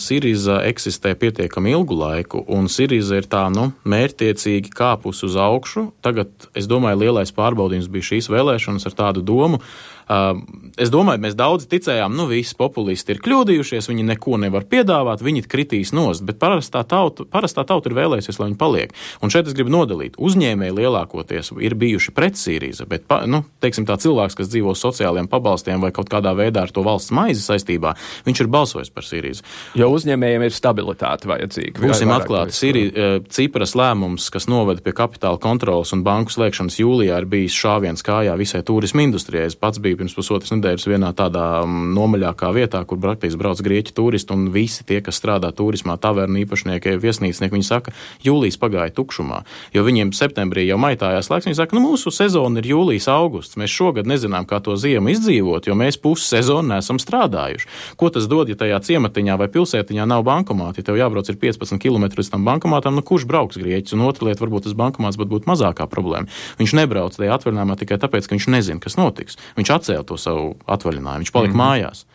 [0.00, 5.90] Sirīza eksistē pietiekami ilgu laiku, un Sirīza ir tā nu, mērķtiecīgi kāpus uz augšu.
[6.00, 9.60] Tagad, es domāju, lielais pārbaudījums bija šīs vēlēšanas ar tādu domu,
[10.04, 15.44] Es domāju, mēs daudz ticējām, nu, visi populisti ir kļūdījušies, viņi neko nevar piedāvāt, viņi
[15.48, 18.92] kritīs nost, bet parastā tauta, parastā tauta ir vēlējusies, lai viņi paliek.
[19.24, 20.18] Un šeit es gribu nodalīt.
[20.20, 25.80] Uzņēmēji lielākoties ir bijuši pret Sīriju, bet, nu, teiksim, tā cilvēks, kas dzīvo sociālajiem pabalstiem
[25.80, 27.94] vai kaut kādā veidā ar to valsts maizi saistībā,
[28.28, 29.40] viņš ir balsojis par Sīriju.
[29.78, 31.80] Jo uzņēmējiem ir stabilitāte vajadzīga.
[31.80, 37.30] Būsim atklāti, Sīrija, Cipras lēmums, kas noveda pie kapitāla kontrolas un banku slēgšanas jūlijā, ir
[37.30, 39.48] bijis šāviens kājā visai turismu industrijai.
[39.48, 43.60] Es pats biju biju pirms pusotras nedēļas vienā tādā mm, nomaļākā vietā, kur praktiski brauc
[43.62, 48.94] grieķu turisti, un visi tie, kas strādā turismā, tavernu īpašnieki, viesnīcnieki, viņi saka, jūlijas pagāja
[48.94, 49.42] tukšumā,
[49.74, 53.72] jo viņiem septembrī jau maitājās laiks, viņi saka, nu mūsu sezona ir jūlijas augusts, mēs
[53.72, 57.70] šogad nezinām, kā to ziemu izdzīvot, jo mēs pusi sezonu nesam strādājuši.
[58.00, 61.78] Ko tas dod, ja tajā ciematiņā vai pilsētiņā nav bankomāti, ja tev jābrauc ir 15
[61.82, 65.48] km līdz tam bankomātam, nu kurš brauks grieķis, un otra lieta, varbūt tas bankomāts būtu
[65.50, 66.30] mazākā problēma.
[66.58, 69.38] Viņš nebrauc tajā atvaļinājumā tikai tāpēc, ka viņš nezina, kas notiks.
[69.58, 71.68] Viņš atcēla to savu atvaļinājumu, viņš palika mm -hmm.
[71.68, 72.06] mājās.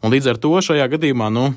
[0.00, 1.50] Un līdz ar to šajā gadījumā, nu,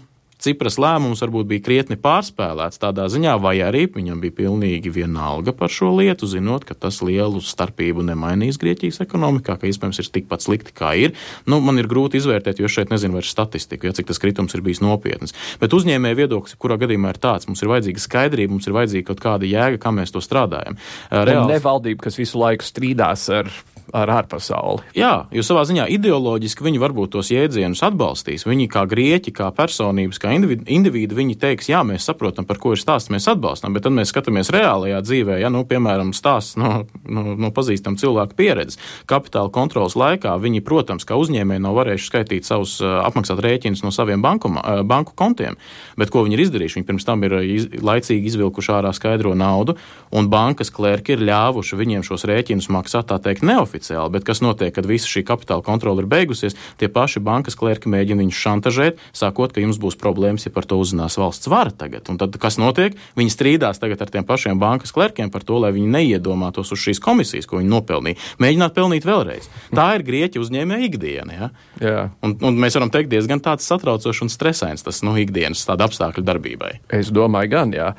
[0.44, 5.72] Cipras lēmums varbūt bija krietni pārspēlēts tādā ziņā, vai arī viņam bija pilnīgi vienalga par
[5.72, 10.76] šo lietu, zinot, ka tas lielu starpību nemainīs Grieķijas ekonomikā, ka iespējams ir tikpat slikti,
[10.76, 11.16] kā ir.
[11.48, 14.66] Nu, man ir grūti izvērtēt, jo šeit nezinu vairs statistiku, ja cik tas kritums ir
[14.66, 15.32] bijis nopietns.
[15.64, 19.24] Bet uzņēmēja viedoklis, kurā gadījumā ir tāds, mums ir vajadzīga skaidrība, mums ir vajadzīga kaut
[19.24, 20.76] kāda jēga, kā mēs to strādājam.
[21.08, 21.48] Reāls...
[21.54, 23.48] Ne valdība, kas visu laiku strīdās ar
[23.94, 24.82] ar ārpasauli.
[24.98, 28.48] Jā, jo savā ziņā ideoloģiski viņi varbūt tos jēdzienus atbalstīs.
[28.48, 32.82] Viņi kā grieķi, kā personības, kā individu, viņi teiks, jā, mēs saprotam, par ko ir
[32.82, 37.36] stāsts, mēs atbalstam, bet tad mēs skatāmies reālajā dzīvē, ja, nu, piemēram, stāsts no, no,
[37.38, 38.82] no pazīstama cilvēka pieredzes.
[39.10, 44.26] Kapitāla kontrolas laikā viņi, protams, kā uzņēmēji nav varējuši skaitīt savus apmaksāt rēķinus no saviem
[44.26, 45.60] bankuma, banku kontiem,
[46.02, 46.80] bet ko viņi ir izdarījuši?
[46.80, 49.78] Viņi pirms tam ir iz, laicīgi izvilkuši ārā skaidro naudu,
[50.10, 54.42] un bankas klērki ir ļāvuši viņiem šos rēķinus maksāt, tā teikt, neoficiāli neoficiāli, bet kas
[54.42, 59.00] notiek, kad visa šī kapitāla kontrole ir beigusies, tie paši bankas klērki mēģina viņus šantažēt,
[59.14, 62.08] sakot, ka jums būs problēmas, ja par to uzzinās valsts vara tagad.
[62.10, 62.96] Un tad kas notiek?
[63.16, 67.02] Viņi strīdās tagad ar tiem pašiem bankas klērkiem par to, lai viņi neiedomātos uz šīs
[67.04, 68.20] komisijas, ko viņi nopelnīja.
[68.40, 69.50] Mēģināt pelnīt vēlreiz.
[69.74, 71.34] Tā ir grieķu uzņēmēja ikdiena.
[71.34, 71.50] Ja?
[71.82, 72.04] Jā.
[72.24, 76.74] Un, un mēs varam teikt, diezgan tāds satraucošs un stresains tas nu, ikdienas apstākļu darbībai.
[76.94, 77.94] Es domāju, gan jā.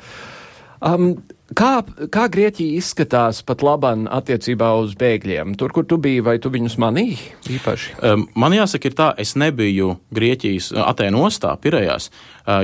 [0.85, 1.15] Um,
[1.53, 5.53] Kā, kā Grieķija izskatās pat labam attiecībā uz bēgļiem?
[5.61, 7.19] Tur, kur tu biji, vai tu viņus manīji
[7.59, 7.93] īpaši?
[8.33, 12.09] Man jāsaka, ir tā, es nebiju Grieķijas Atēnu ostā, Pirējās,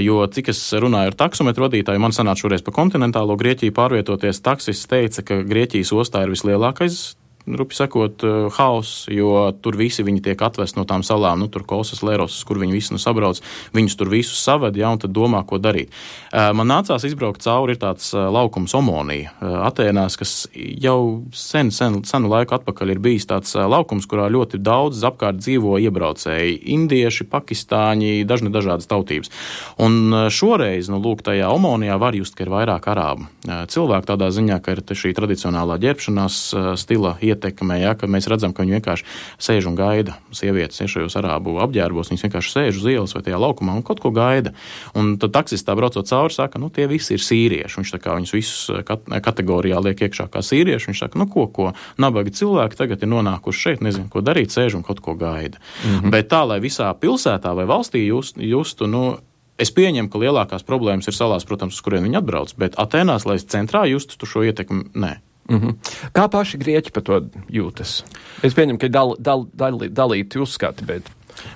[0.01, 4.41] jo cik es runāju ar taksometru vadītāju, man sanāca šoreiz pa kontinentālo Grieķiju pārvietoties.
[4.41, 7.03] Taksis teica, ka Grieķijas ostā ir vislielākais
[7.47, 11.63] rupi sakot, eh, haoss, jo tur visi viņi tiek atvest no tām salām, nu, tur
[11.67, 13.41] Kosas, Lērosas, kur viņi visi nu sabrauc,
[13.73, 15.89] viņus tur visus saved, ja, un tad domā, ko darīt.
[16.31, 22.01] Eh, man nācās izbraukt cauri, ir tāds eh, laukums Omonija Atēnās, kas jau sen, sen,
[22.05, 28.25] senu laiku atpakaļ ir bijis tāds laukums, kurā ļoti daudz apkārt dzīvo iebraucēji- indieši, pakistāņi,
[28.25, 29.31] dažni dažādas tautības.
[29.79, 34.61] Un šoreiz, nu, lūk, tajā Omonijā var just, ka ir vairāk arābu cilvēku tādā ziņā,
[34.61, 39.07] ka ir šī tradicionālā ģērbšanās stila ietekmē, ja, kad mēs redzam, ka viņi vienkārši
[39.41, 40.17] sēž un gaida.
[40.35, 44.03] Sievietes ir šajos arābu apģērbos, viņas vienkārši sēž uz ielas vai tajā laukumā un kaut
[44.03, 44.53] ko gaida.
[44.97, 47.81] Un tad taksists tā braucot cauri, saka, nu tie visi ir sīrieši.
[47.81, 50.91] Viņš kā viņus visus eh, kat kategorijā liek iekšā kā sīrieši.
[50.91, 54.79] Viņš saka, nu ko, ko nabagi cilvēki tagad ir nonākuši šeit, nezinu, ko darīt, sēž
[54.79, 55.57] un kaut ko gaida.
[55.57, 56.13] Mm -hmm.
[56.13, 59.17] Bet tā, lai visā pilsētā vai valstī just, justu, nu,
[59.61, 63.37] Es pieņemu, ka lielākās problēmas ir salās, protams, uz kuriem viņi atbrauc, bet Atenās, lai
[63.37, 65.19] centrā justu šo ietekmi, nē.
[65.51, 65.95] Mm -hmm.
[66.15, 68.03] Kā paši grieķi par to jūtas?
[68.43, 71.09] Es pieņemu, ka ir dal, dal, dal, dalīti uzskati, bet.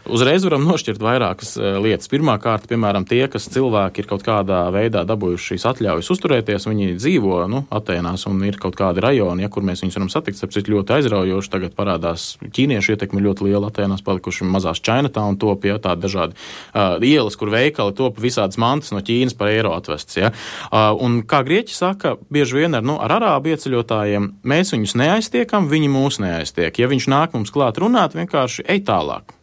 [0.06, 2.10] Uzreiz varam nošķirt vairākas uh, lietas.
[2.12, 7.40] Pirmkārt, piemēram, tie, kas cilvēki ir kaut kādā veidā dabūjuši šīs atļaujas uzturēties, viņi dzīvo
[7.52, 10.44] nu, Atēnās un ir kaut kādi rajoni, ja, kur mēs viņus varam satikt.
[10.46, 11.52] Ir ļoti aizraujoši.
[11.56, 16.38] Tagad parādās ķīniešu ietekme ļoti liela Atēnās, palikuši mazās Čainatā un top ja, tādi dažādi
[16.38, 20.20] uh, ielas, kur veikali top visādas mantas no Ķīnas par eiro atvestas.
[20.20, 20.32] Ja.
[20.70, 25.70] Uh, un kā grieķi saka, bieži vien ar, nu, ar arābu ieceļotājiem mēs viņus neaiztiekam,
[25.72, 26.78] viņi mūs neaiztiek.
[26.80, 29.36] Ja viņš nāk mums klāt runāt, vienkārši ej tālāk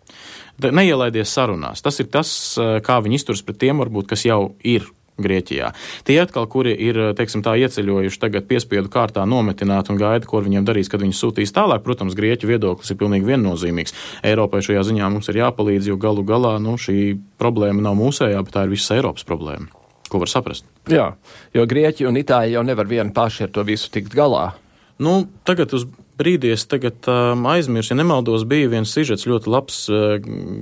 [0.71, 1.83] neielaidies sarunās.
[1.83, 4.87] Tas ir tas, kā viņi izturas pret tiem, varbūt, kas jau ir
[5.21, 5.69] Grieķijā.
[6.09, 10.65] Tie atkal, kuri ir teiksim, tā, ieceļojuši tagad piespiedu kārtā nometināti un gaida, ko viņiem
[10.65, 13.95] darīs, kad viņi sūtīs tālāk, protams, Grieķu viedoklis ir pilnīgi viennozīmīgs.
[14.25, 18.57] Eiropai šajā ziņā mums ir jāpalīdz, jo galu galā nu, šī problēma nav mūsējā, bet
[18.57, 19.69] tā ir visas Eiropas problēma.
[20.09, 20.65] Ko var saprast?
[20.91, 21.13] Jā,
[21.53, 24.55] jo Grieķi un Itāļi jau nevar vieni paši ar to visu tikt galā.
[25.03, 25.87] Nu, tagad uz
[26.19, 30.17] brīdī es tagad um, aizmirsu, ja nemaldos, bija viens sižets ļoti labs, uh,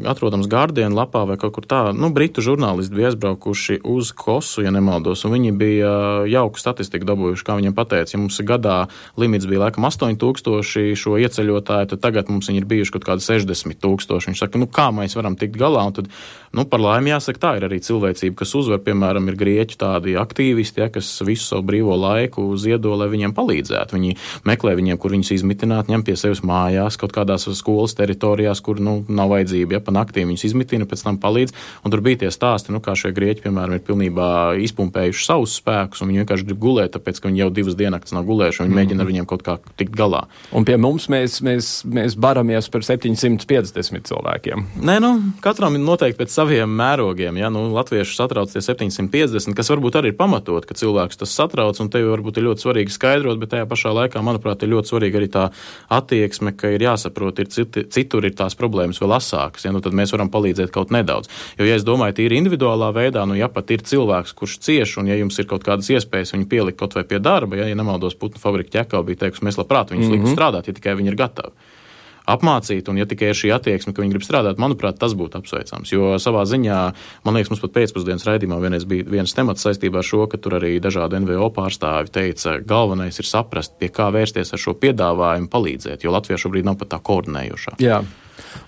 [0.08, 1.80] atrodams Guardian lapā vai kaut kur tā.
[1.96, 7.08] Nu, britu žurnālisti bija aizbraukuši uz Kosu, ja nemaldos, un viņi bija uh, jauku statistiku
[7.08, 8.14] dabūjuši, kā viņiem pateica.
[8.14, 8.76] Ja mums gadā
[9.20, 13.80] limits bija laikam 8000 šo ieceļotāju, tad tagad mums viņi ir bijuši kaut kādi 60
[13.82, 14.30] tūkstoši.
[14.30, 16.10] Viņš saka, nu kā mēs varam tikt galā, un tad,
[16.56, 20.84] nu, par laimi jāsaka, tā ir arī cilvēcība, kas uzvar, piemēram, ir grieķi tādi aktīvisti,
[20.84, 23.98] ja, kas visu savu brīvo laiku ziedo, lai viņiem palīdzētu.
[23.98, 24.16] Viņi
[24.48, 29.00] meklē viņiem, kur viņus izmitināt, ņem pie sevis mājās, kaut kādās skolas teritorijās, kur nu,
[29.08, 29.78] nav vajadzība.
[29.78, 31.54] Ja pa naktīm viņus izmitina, pēc tam palīdz.
[31.84, 34.28] Un tur bija tie stāsti, nu, kā šie grieķi, piemēram, ir pilnībā
[34.66, 38.26] izpumpējuši savus spēkus, un viņi vienkārši grib gulēt, tāpēc, ka viņi jau divas dienas nav
[38.28, 40.24] gulējuši, un viņi mm mēģina ar viņiem kaut kā tikt galā.
[40.56, 44.66] Un pie mums mēs, mēs, mēs baramies par 750 cilvēkiem.
[44.80, 45.12] Nē, nu,
[45.44, 47.38] katram ir noteikti pēc saviem mērogiem.
[47.40, 47.50] Ja?
[47.52, 51.90] Nu, Latvieši satrauc tie 750, kas varbūt arī ir pamatot, ka cilvēks tas satrauc, un
[51.92, 55.29] tev varbūt ir ļoti svarīgi skaidrot, bet tajā pašā laikā, manuprāt, ir ļoti svarīgi arī
[55.32, 55.46] tā
[55.92, 59.96] attieksme, ka ir jāsaprot, ir citi, citur ir tās problēmas vēl asākas, ja, nu, tad
[59.96, 61.30] mēs varam palīdzēt kaut nedaudz.
[61.58, 65.10] Jo, ja es domāju, tīri individuālā veidā, nu, ja pat ir cilvēks, kurš cieš, un
[65.10, 68.18] ja jums ir kaut kādas iespējas viņu pielikt kaut vai pie darba, ja, ja nemaldos,
[68.18, 70.26] putnu fabrika ķekā bija teikusi, mēs labprāt viņus mm -hmm.
[70.26, 71.70] likt strādāt, ja tikai viņi ir gatavi
[72.34, 75.92] apmācīt, un ja tikai ir šī attieksme, ka viņi grib strādāt, manuprāt, tas būtu apsveicams.
[75.92, 76.78] Jo savā ziņā,
[77.26, 80.58] man liekas, mums pat pēcpusdienas raidījumā vienreiz bija viens temats saistībā ar šo, ka tur
[80.60, 86.06] arī dažādi NVO pārstāvi teica, galvenais ir saprast, pie kā vērsties ar šo piedāvājumu palīdzēt,
[86.06, 87.78] jo Latvija šobrīd nav pat tā koordinējošā.
[87.82, 88.02] Jā.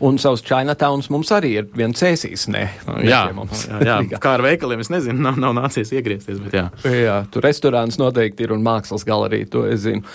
[0.02, 2.48] Un savs Chinatowns mums arī ir viens cēsīs.
[2.52, 2.66] Ne,
[3.06, 3.48] jā, jā,
[3.90, 6.40] jā, kā ar veikaliem, es nezinu, nav, nav nācies iegriezties.
[6.52, 6.68] Jā.
[6.86, 10.06] jā, tur restorāns noteikti ir un mākslas galerija, to es zinu.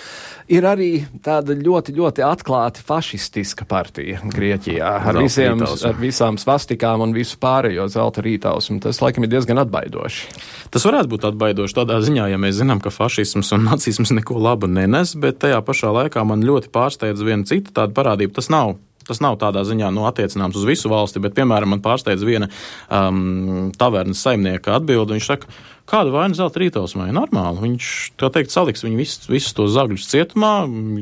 [0.48, 7.12] Ir arī tāda ļoti, ļoti atklāti fašistiska partija Grieķijā ar, visiem, ar visām svastikām un
[7.12, 8.78] visu pārējo zelta rītausmu.
[8.80, 10.32] Tas, laikam, ir diezgan atbaidoši.
[10.72, 14.70] Tas varētu būt atbaidoši tādā ziņā, ja mēs zinām, ka fašisms un nacisms neko labu
[14.72, 18.38] nenes, bet tajā pašā laikā man ļoti pārsteidz viena cita tāda parādība.
[18.40, 18.78] Tas nav
[19.08, 22.50] Tas nav tādā ziņā nu, attiecināms uz visu valsti, bet, piemēram, man pārsteidz viena
[22.92, 25.16] um, tavernas saimnieka atbilde.
[25.16, 25.50] Viņš saka,
[25.88, 27.08] kāda vaina zelta rītausmai?
[27.16, 27.64] Normāli.
[27.64, 30.52] Viņš, tā teikt, saliks viņu visus, visus tos zagļus cietumā.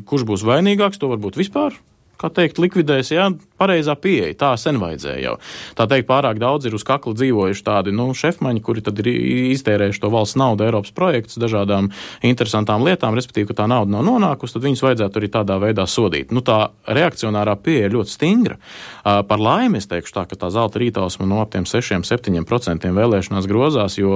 [0.06, 1.74] Kurš būs vainīgāks, to varbūt vispār
[2.20, 3.28] kā teikt, likvidēs, jā,
[3.60, 4.34] pareizā pieeja.
[4.38, 5.34] Tā sen vajadzēja jau.
[5.78, 9.10] Tā teikt, pārāk daudz ir uz kakla dzīvojuši tādi, nu, šefmaņi, kuri tad ir
[9.56, 11.90] iztērējuši to valsts naudu Eiropas projektus dažādām
[12.26, 16.34] interesantām lietām, respektīvi, ka tā nauda nav nonākusi, tad viņus vajadzētu arī tādā veidā sodīt.
[16.34, 18.58] Nu, tā reakcionārā pieeja ir ļoti stingra.
[19.04, 23.98] Par laimi es teikšu tā, ka tā zelta rītausma no ap tiem 6-7% vēlēšanās grozās,
[24.00, 24.12] jo,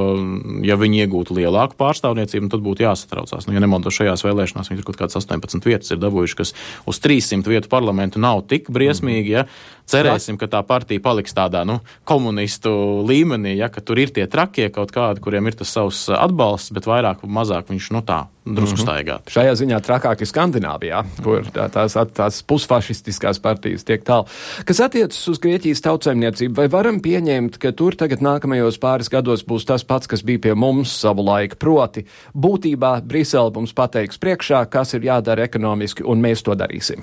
[0.67, 3.47] ja viņi iegūtu lielāku pārstāvniecību, nu, tad būtu jāsatraucās.
[3.47, 6.55] Nu, ja nemaldos šajās vēlēšanās, viņi ir kaut kādas 18 vietas ir dabūjuši, kas
[6.91, 9.37] uz 300 vietu parlamentu parlamentu nav tik briesmīgi.
[9.39, 9.47] Ja?
[9.91, 12.71] Cerēsim, ka tā partija paliks tādā nu, komunistu
[13.07, 17.25] līmenī, ja tur ir tie trakie kaut kādi, kuriem ir tas savs atbalsts, bet vairāk
[17.25, 18.85] vai mazāk viņš nu, tā drusku mm -hmm.
[18.85, 19.33] staigāt.
[19.35, 24.27] Šajā ziņā trakāk ir Skandināvijā, kur tā, tās, tās pusfašistiskās partijas tiek tālu.
[24.65, 29.67] Kas attiecas uz Grieķijas tautsēmniecību, vai varam pieņemt, ka tur tagad nākamajos pāris gados būs
[29.67, 31.57] tas pats, kas bija pie mums savu laiku?
[31.57, 37.03] Proti, būtībā Brisele mums pateiks priekšā, kas ir jādara ekonomiski, un mēs to darīsim.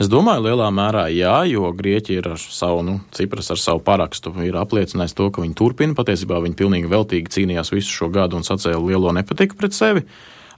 [0.00, 4.32] Es domāju, lielā mērā jā, jo Grieķija ir ar savu, nu, Cipras ar savu parakstu,
[4.40, 5.96] ir apliecinājis to, ka viņi turpina.
[5.98, 10.06] Patiesībā viņi pilnīgi veltīgi cīnījās visu šo gadu un sacēla lielo nepatiku pret sevi.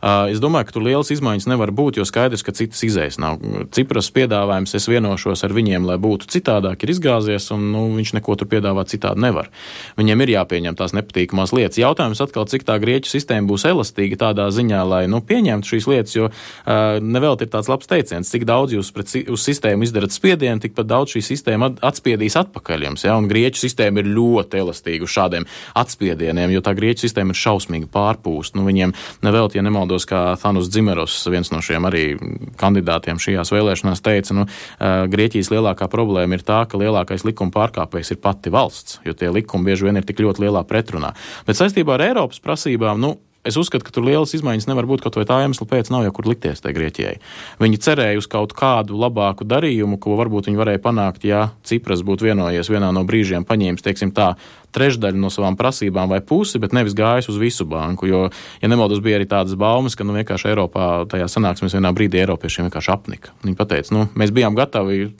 [0.02, 3.38] Es domāju, ka tur lielas izmaiņas nevar būt, jo skaidrs, ka citas izējas nav.
[3.70, 8.34] Cipras piedāvājums, es vienošos ar viņiem, lai būtu citādāk, ir izgāzies, un nu, viņš neko
[8.40, 9.52] tur piedāvāt citādi nevar.
[10.00, 11.78] Viņiem ir jāpieņem tās nepatīkamās lietas.
[11.78, 16.16] Jautājums atkal, cik tā grieķu sistēma būs elastīga tādā ziņā, lai nu, pieņemtu šīs lietas,
[16.18, 20.64] jo uh, nevēl ir tāds labs teiciens, cik daudz jūs pret, uz sistēmu izdarat spiedienu,
[20.66, 23.06] tikpat daudz šī sistēma atspiedīs atpakaļ jums.
[23.06, 23.14] Ja?
[23.22, 25.46] Un grieķu sistēma ir ļoti elastīga uz šādiem
[25.78, 28.58] atspiedieniem, jo tā grieķu sistēma ir šausmīgi pārpūsta.
[28.58, 32.16] Nu, viņiem nevēl, ja nemaldos, nemaldos, kā Thanus Dzimeros, viens no šiem arī
[32.56, 34.46] kandidātiem šajās vēlēšanās, teica, nu,
[34.80, 39.68] Grieķijas lielākā problēma ir tā, ka lielākais likuma pārkāpējs ir pati valsts, jo tie likumi
[39.68, 41.12] bieži vien ir tik ļoti lielā pretrunā.
[41.46, 45.16] Bet saistībā ar Eiropas prasībām, nu, Es uzskatu, ka tur lielas izmaiņas nevar būt kaut
[45.18, 47.14] vai tā iemesla pēc, nav jau kur likties tajā Grieķijai.
[47.58, 52.28] Viņi cerēja uz kaut kādu labāku darījumu, ko varbūt viņi varēja panākt, ja Cipras būtu
[52.28, 54.36] vienojies vienā no brīžiem, paņēmis, teiksim tā,
[54.70, 58.06] trešdaļu no savām prasībām vai pusi, bet nevis gājis uz visu banku.
[58.06, 58.28] Jo,
[58.62, 62.70] ja nemaldos, bija arī tādas baumas, ka nu, vienkārši Eiropā tajā sanāksmēs vienā brīdī Eiropiešiem
[62.70, 63.34] vienkārši apnika.
[63.42, 65.10] Viņi teica, nu, mēs bijām gatavi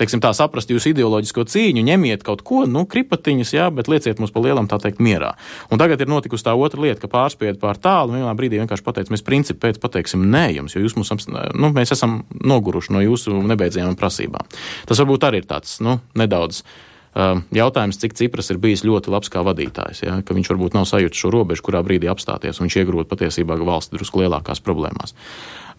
[0.00, 4.32] teiksim, tā saprast jūsu ideoloģisko cīņu, ņemiet kaut ko, nu, kripatiņas, jā, bet lieciet mums
[4.34, 5.34] pa lielam, tā teikt, mierā.
[5.72, 8.86] Un tagad ir notikusi tā otra lieta, ka pārspējat pār tālu, un vienā brīdī vienkārši
[8.86, 13.04] pateikt, mēs principi pēc pateiksim nē jums, jo jūs mums, nu, mēs esam noguruši no
[13.04, 14.48] jūsu nebeidzamām prasībām.
[14.88, 16.64] Tas varbūt arī ir tāds, nu, nedaudz.
[17.12, 20.86] Uh, jautājums, cik Cipras ir bijis ļoti labs kā vadītājs, ja, ka viņš varbūt nav
[20.88, 25.12] sajūtis šo robežu, kurā brīdī apstāties, un viņš iegrūda patiesībā valsts drusku lielākās problēmās.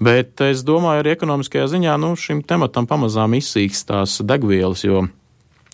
[0.03, 5.05] Bet es domāju, arī ekonomiskajā ziņā nu, šim tematam pamazām izsīks tās degvielas, jo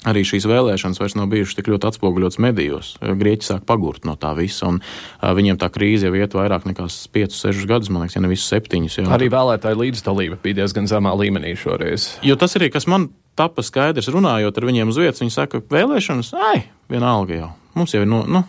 [0.08, 2.92] arī šīs vēlēšanas vairs nav bijušas tik ļoti atspoguļotas medijos.
[3.02, 4.80] Grieķi sāk pagurt no tā visa, un
[5.40, 8.52] viņiem tā krīze jau iet vairāk nekā 5, 6 gadus, man liekas, ja ne visus
[8.54, 8.86] 7.
[8.88, 9.08] Jā.
[9.16, 12.14] Arī vēlētāju līdzdalība bija diezgan zemā līmenī šoreiz.
[12.26, 13.10] Jo tas arī, kas man
[13.40, 17.52] tapa skaidrs runājot ar viņiem uz vietas, viņi saka, vēlēšanas, ai, vienalga jau.
[17.76, 18.44] Mums jau ir, no, nu,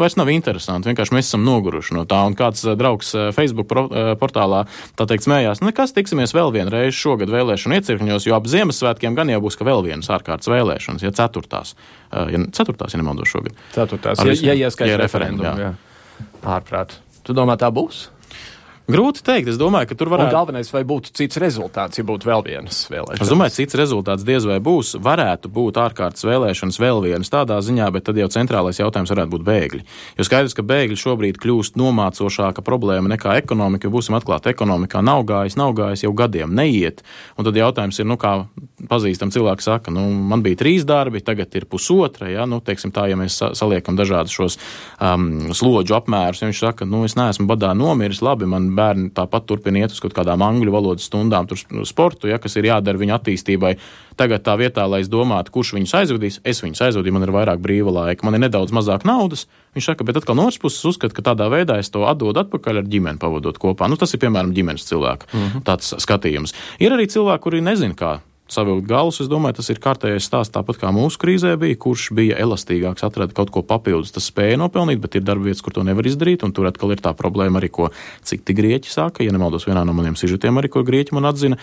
[0.00, 0.90] vairs nav interesanti.
[0.90, 2.20] Vienkārši mēs esam noguruši no tā.
[2.28, 4.64] Un kāds eh, draugs eh, Facebook eh, portālā
[4.98, 9.32] tā teikt smējās, nu, kas tiksimies vēl vienreiz šogad vēlēšanu iecirkņos, jo ap Ziemassvētkiem gan
[9.32, 11.74] jau būs, ka vēl vienas ārkārtas vēlēšanas, ja ceturtās,
[12.12, 13.56] ja ceturtās, ja nemaldos šogad.
[13.74, 15.72] Ceturtās, Ar ja, ja ieskaits referendumu, jā.
[15.72, 16.28] jā.
[16.56, 16.98] Ārprāt.
[17.26, 18.06] Tu domā, tā būs?
[18.86, 19.48] Grūti teikt.
[19.50, 20.30] Es domāju, ka tur varētu.
[20.30, 23.24] Un galvenais, vai būtu cits rezultāts, ja būtu vēl vienas vēlēšanas.
[23.24, 24.92] Es domāju, cits rezultāts diez vai būs.
[25.02, 29.46] Varētu būt ārkārtas vēlēšanas vēl vienas tādā ziņā, bet tad jau centrālais jautājums varētu būt
[29.48, 29.82] bēgļi.
[30.20, 33.88] Jo skaidrs, ka bēgļi šobrīd kļūst nomācošāka problēma nekā ekonomika.
[33.88, 37.02] Jo būsim atklāti, ekonomikā nav gājis, nav gājis jau gadiem, neiet.
[37.34, 38.36] Un tad jautājums ir, nu, kā
[38.86, 42.30] pazīstam cilvēki saka, nu, man bija trīs darbi, tagad ir pusotra.
[42.30, 42.46] Ja?
[42.46, 44.58] Nu, teiksim tā, ja mēs saliekam dažādus šos
[45.02, 49.46] um, slodžu apmērus, ja viņš saka, nu, es neesmu badā nomiris, labi, man bērni tāpat
[49.48, 53.18] turpina iet uz kaut kādām angļu valodas stundām, tur sportu, ja, kas ir jādara viņa
[53.18, 53.76] attīstībai.
[54.16, 57.60] Tagad tā vietā, lai es domātu, kurš viņus aizvedīs, es viņus aizvedīju, man ir vairāk
[57.60, 59.44] brīva laika, man ir nedaudz mazāk naudas.
[59.76, 62.80] Viņš saka, bet atkal no otras puses uzskata, ka tādā veidā es to atdodu atpakaļ
[62.80, 63.90] ar ģimeni pavadot kopā.
[63.92, 65.66] Nu, tas ir piemēram ģimenes cilvēka mm -hmm.
[65.68, 66.56] tāds skatījums.
[66.80, 68.18] Ir arī cilvēki, kuri nezina, kā
[68.50, 69.20] savilkt galus.
[69.22, 73.34] Es domāju, tas ir kārtējais stāsts, tāpat kā mūsu krīzē bija, kurš bija elastīgāks, atrada
[73.36, 76.44] kaut ko papildus, tas spēja nopelnīt, bet ir darba vietas, kur to nevar izdarīt.
[76.46, 77.90] Un tur atkal ir tā problēma arī, ko
[78.26, 79.24] citi grieķi saka.
[79.26, 81.58] Ja nemaldos, vienā no maniem sižetiem arī, ko grieķi man atzina,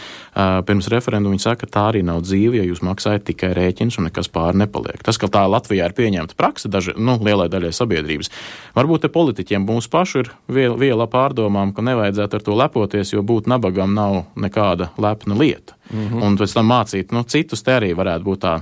[0.68, 4.10] pirms referenduma viņi saka, ka tā arī nav dzīve, ja jūs maksājat tikai rēķins un
[4.10, 5.00] nekas pāri nepaliek.
[5.06, 8.32] Tas, ka tā Latvijā ir pieņemta praksa daži, nu, lielai daļai sabiedrības,
[8.76, 13.48] varbūt te politiķiem mums pašu ir viela pārdomām, ka nevajadzētu ar to lepoties, jo būt
[13.52, 15.78] nabagam nav nekāda lepna lieta.
[15.92, 16.24] Mm -hmm.
[16.24, 18.62] Un pēc tam mācīt, nu, citus te arī varētu būt tā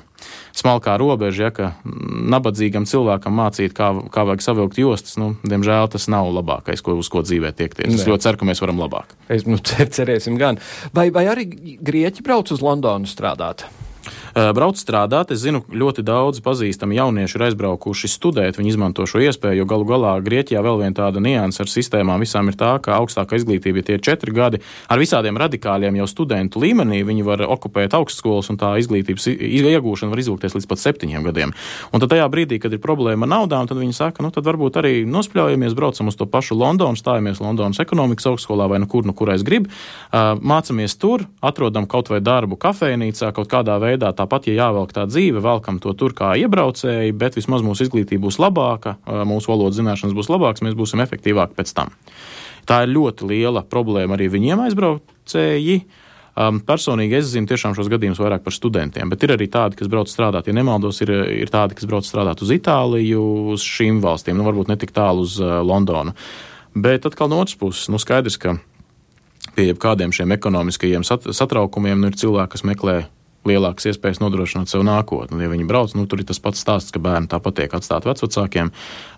[0.54, 1.74] smalkā robeža, ja, ka
[2.34, 7.10] nabadzīgam cilvēkam mācīt, kā, kā vajag savilkt jostas, nu, diemžēl tas nav labākais, ko uz
[7.10, 7.94] ko dzīvē tiekties.
[7.96, 9.16] Es ļoti ceru, ka mēs varam labāk.
[9.30, 10.58] Es, nu, cer, cerēsim gan.
[10.94, 11.46] Vai, vai arī
[11.82, 13.66] grieķi brauc uz Londonu strādāt?
[14.32, 15.34] Eh, brauc strādāt.
[15.36, 18.56] Es zinu, ļoti daudz pazīstami jaunieši ir aizbraukuši studēt.
[18.56, 22.48] Viņi izmanto šo iespēju, jo galu galā Grieķijā vēl viena tāda nianses ar sistēmām visām
[22.48, 26.62] ir tā, ka augstākā izglītība, ja tie ir četri gadi, ar visādiem radikāļiem jau studentu
[26.64, 31.52] līmenī, viņi var okupēt augstskolas un tā izglītības iegūšana var izvilkties līdz pat septiņiem gadiem.
[31.92, 34.80] Un tad tajā brīdī, kad ir problēma ar naudām, tad viņi saka, nu tad varbūt
[34.80, 39.12] arī nospļaujamies, braucam uz to pašu Londonu, stājamies Londonas ekonomikas augstskolā vai nu kur, nu
[39.18, 39.68] kurais grib,
[40.12, 45.42] mācamies tur, atrodam kaut vai darbu kafejnīcā, kaut kādā veidā tāpat, ja jāvelk tā dzīve,
[45.44, 48.96] velkam to tur kā iebraucēji, bet vismaz mūsu izglītība būs labāka,
[49.28, 51.92] mūsu valodas zināšanas būs labākas, mēs būsim efektīvāki pēc tam.
[52.70, 55.82] Tā ir ļoti liela problēma arī viņiem aizbraucēji.
[56.32, 59.90] Um, personīgi es zinu tiešām šos gadījumus vairāk par studentiem, bet ir arī tādi, kas
[59.92, 61.12] brauc strādāt, ja nemaldos, ir,
[61.44, 65.26] ir tādi, kas brauc strādāt uz Itāliju, uz šīm valstīm, nu varbūt ne tik tālu
[65.28, 66.16] uz uh, Londonu.
[66.72, 68.56] Bet atkal no otras puses, nu skaidrs, ka
[69.58, 72.96] pie jebkādiem šiem ekonomiskajiem sat satraukumiem nu, ir cilvēki, kas meklē
[73.48, 75.42] lielākas iespējas nodrošināt sev nākotni.
[75.42, 78.72] Ja viņi brauc, nu, tur ir tas pats stāsts, ka bērni tāpat tiek atstāti vecākiem.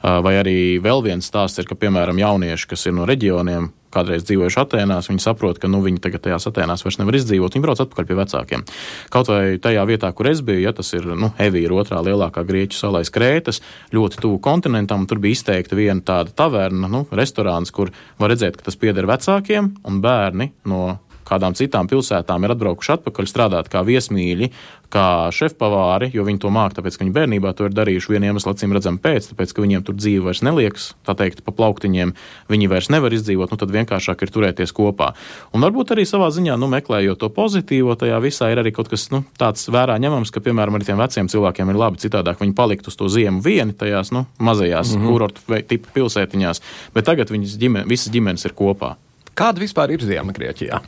[0.03, 4.59] Vai arī vēl viens stāsts ir, ka, piemēram, jaunieši, kas ir no reģioniem, kādreiz dzīvojuši
[4.63, 7.53] Atēnās, viņi saprot, ka nu, viņi tagad tajās Atēnās vairs nevar izdzīvot.
[7.53, 8.65] Viņi brauc atpakaļ pie vecākiem.
[9.13, 12.79] Kaut vai tajā vietā, kur es biju, ja tas ir nu, ir otrā lielākā grieķu
[12.79, 13.61] salais Krētas,
[13.93, 18.71] ļoti tuvu kontinentam, tur bija izteikta viena tāda taverna, nu, restorāns, kur var redzēt, ka
[18.71, 20.97] tas pieder vecākiem un bērni no
[21.27, 24.51] kādām citām pilsētām ir atbraukuši atpakaļ strādāt kā viesmīļi,
[24.93, 28.53] kā šefpavāri, jo viņi to māca, tāpēc, ka viņi bērnībā to ir darījuši vieniem iemesliem,
[28.53, 32.13] acīm redzam, pēc, tāpēc, ka viņiem tur dzīve vairs neliekas, tā teikt, pa plauktiņiem,
[32.51, 35.13] viņi vairs nevar izdzīvot, nu tad vienkāršāk ir turēties kopā.
[35.55, 39.07] Un varbūt arī savā ziņā, nu, meklējot to pozitīvo, tajā visā ir arī kaut kas,
[39.13, 42.91] nu, tāds vērā ņemams, ka, piemēram, arī tiem veciem cilvēkiem ir labi citādāk, viņi palikt
[42.91, 45.09] uz to ziemu vieni tajās, nu, mazajās mm -hmm.
[45.09, 46.61] kurortu tipu pilsētiņās,
[46.93, 48.93] bet tagad viņas ģimene, visas ģimenes ir kopā.
[49.33, 50.79] Kāda vispār ir ziema Grieķijā?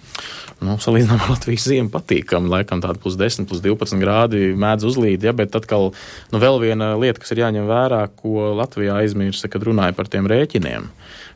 [0.64, 2.52] Nu, salīdzinām ar Latvijas ziemu patīkami.
[2.52, 5.90] Laikam tāda plus 10, plus 12 grādi mēdz uzlīt, ja, bet atkal
[6.32, 10.30] nu, vēl viena lieta, kas ir jāņem vērā, ko Latvijā aizmirsa, kad runāja par tiem
[10.30, 10.88] rēķiniem.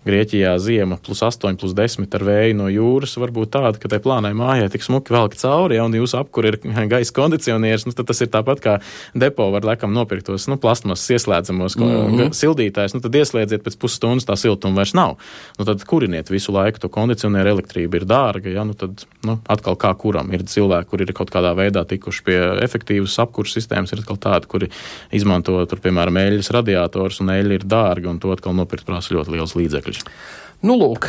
[0.08, 4.00] Grieķijā ziema plus 8, plus 10 ar vēju no jūras var būt tāda, ka tai
[4.00, 6.58] plānai mājai tik smuki velk cauri, ja un jūsu apkur ir
[6.94, 8.78] gaisa kondicionieris, nu, tad tas ir tāpat kā
[9.12, 12.32] depo var laikam nopirkt tos nu, plastmasas ieslēdzamos mm -hmm.
[12.32, 15.18] sildītājus, nu tad ieslēdziet pēc pusstundas tā siltuma vairs nav.
[15.60, 19.76] Nu, tad kuriniet visu laiku to kondicionieru, elektrība ir dārga, ja nu tad nu, atkal
[19.76, 24.00] kā kuram ir cilvēki, kuri ir kaut kādā veidā tikuši pie efektīvas apkurses sistēmas, ir
[24.00, 24.72] atkal tādi, kuri
[25.12, 29.36] izmanto tur, piemēram, eļļas radiators un eļļa ir dārga un to atkal nopirkt prasa ļoti
[29.36, 30.38] liels līdzekļus līdzekļus.
[30.60, 31.06] Nu, lūk,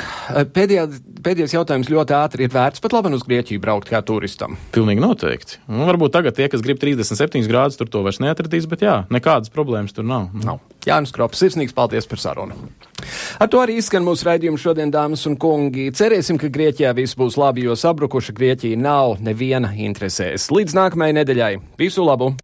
[0.54, 0.84] pēdējā,
[1.26, 4.54] pēdējais jautājums ļoti ātri ir vērts pat labi uz Grieķiju braukt kā turistam.
[4.70, 5.58] Pilnīgi noteikti.
[5.66, 9.50] Nu, varbūt tagad tie, kas grib 37 grādus, tur to vairs neatradīs, bet jā, nekādas
[9.50, 10.28] problēmas tur nav.
[10.38, 10.60] nav.
[10.86, 12.54] Jānis Krops, sirsnīgs paldies par sarunu.
[13.42, 15.88] Ar to arī izskan mūsu raidījums šodien, dāmas un kungi.
[15.98, 20.46] Cerēsim, ka Grieķijā viss būs labi, jo sabrukuša Grieķija nav neviena interesēs.
[20.54, 21.50] Līdz nākamajai nedēļai.
[21.82, 22.36] Visu labu!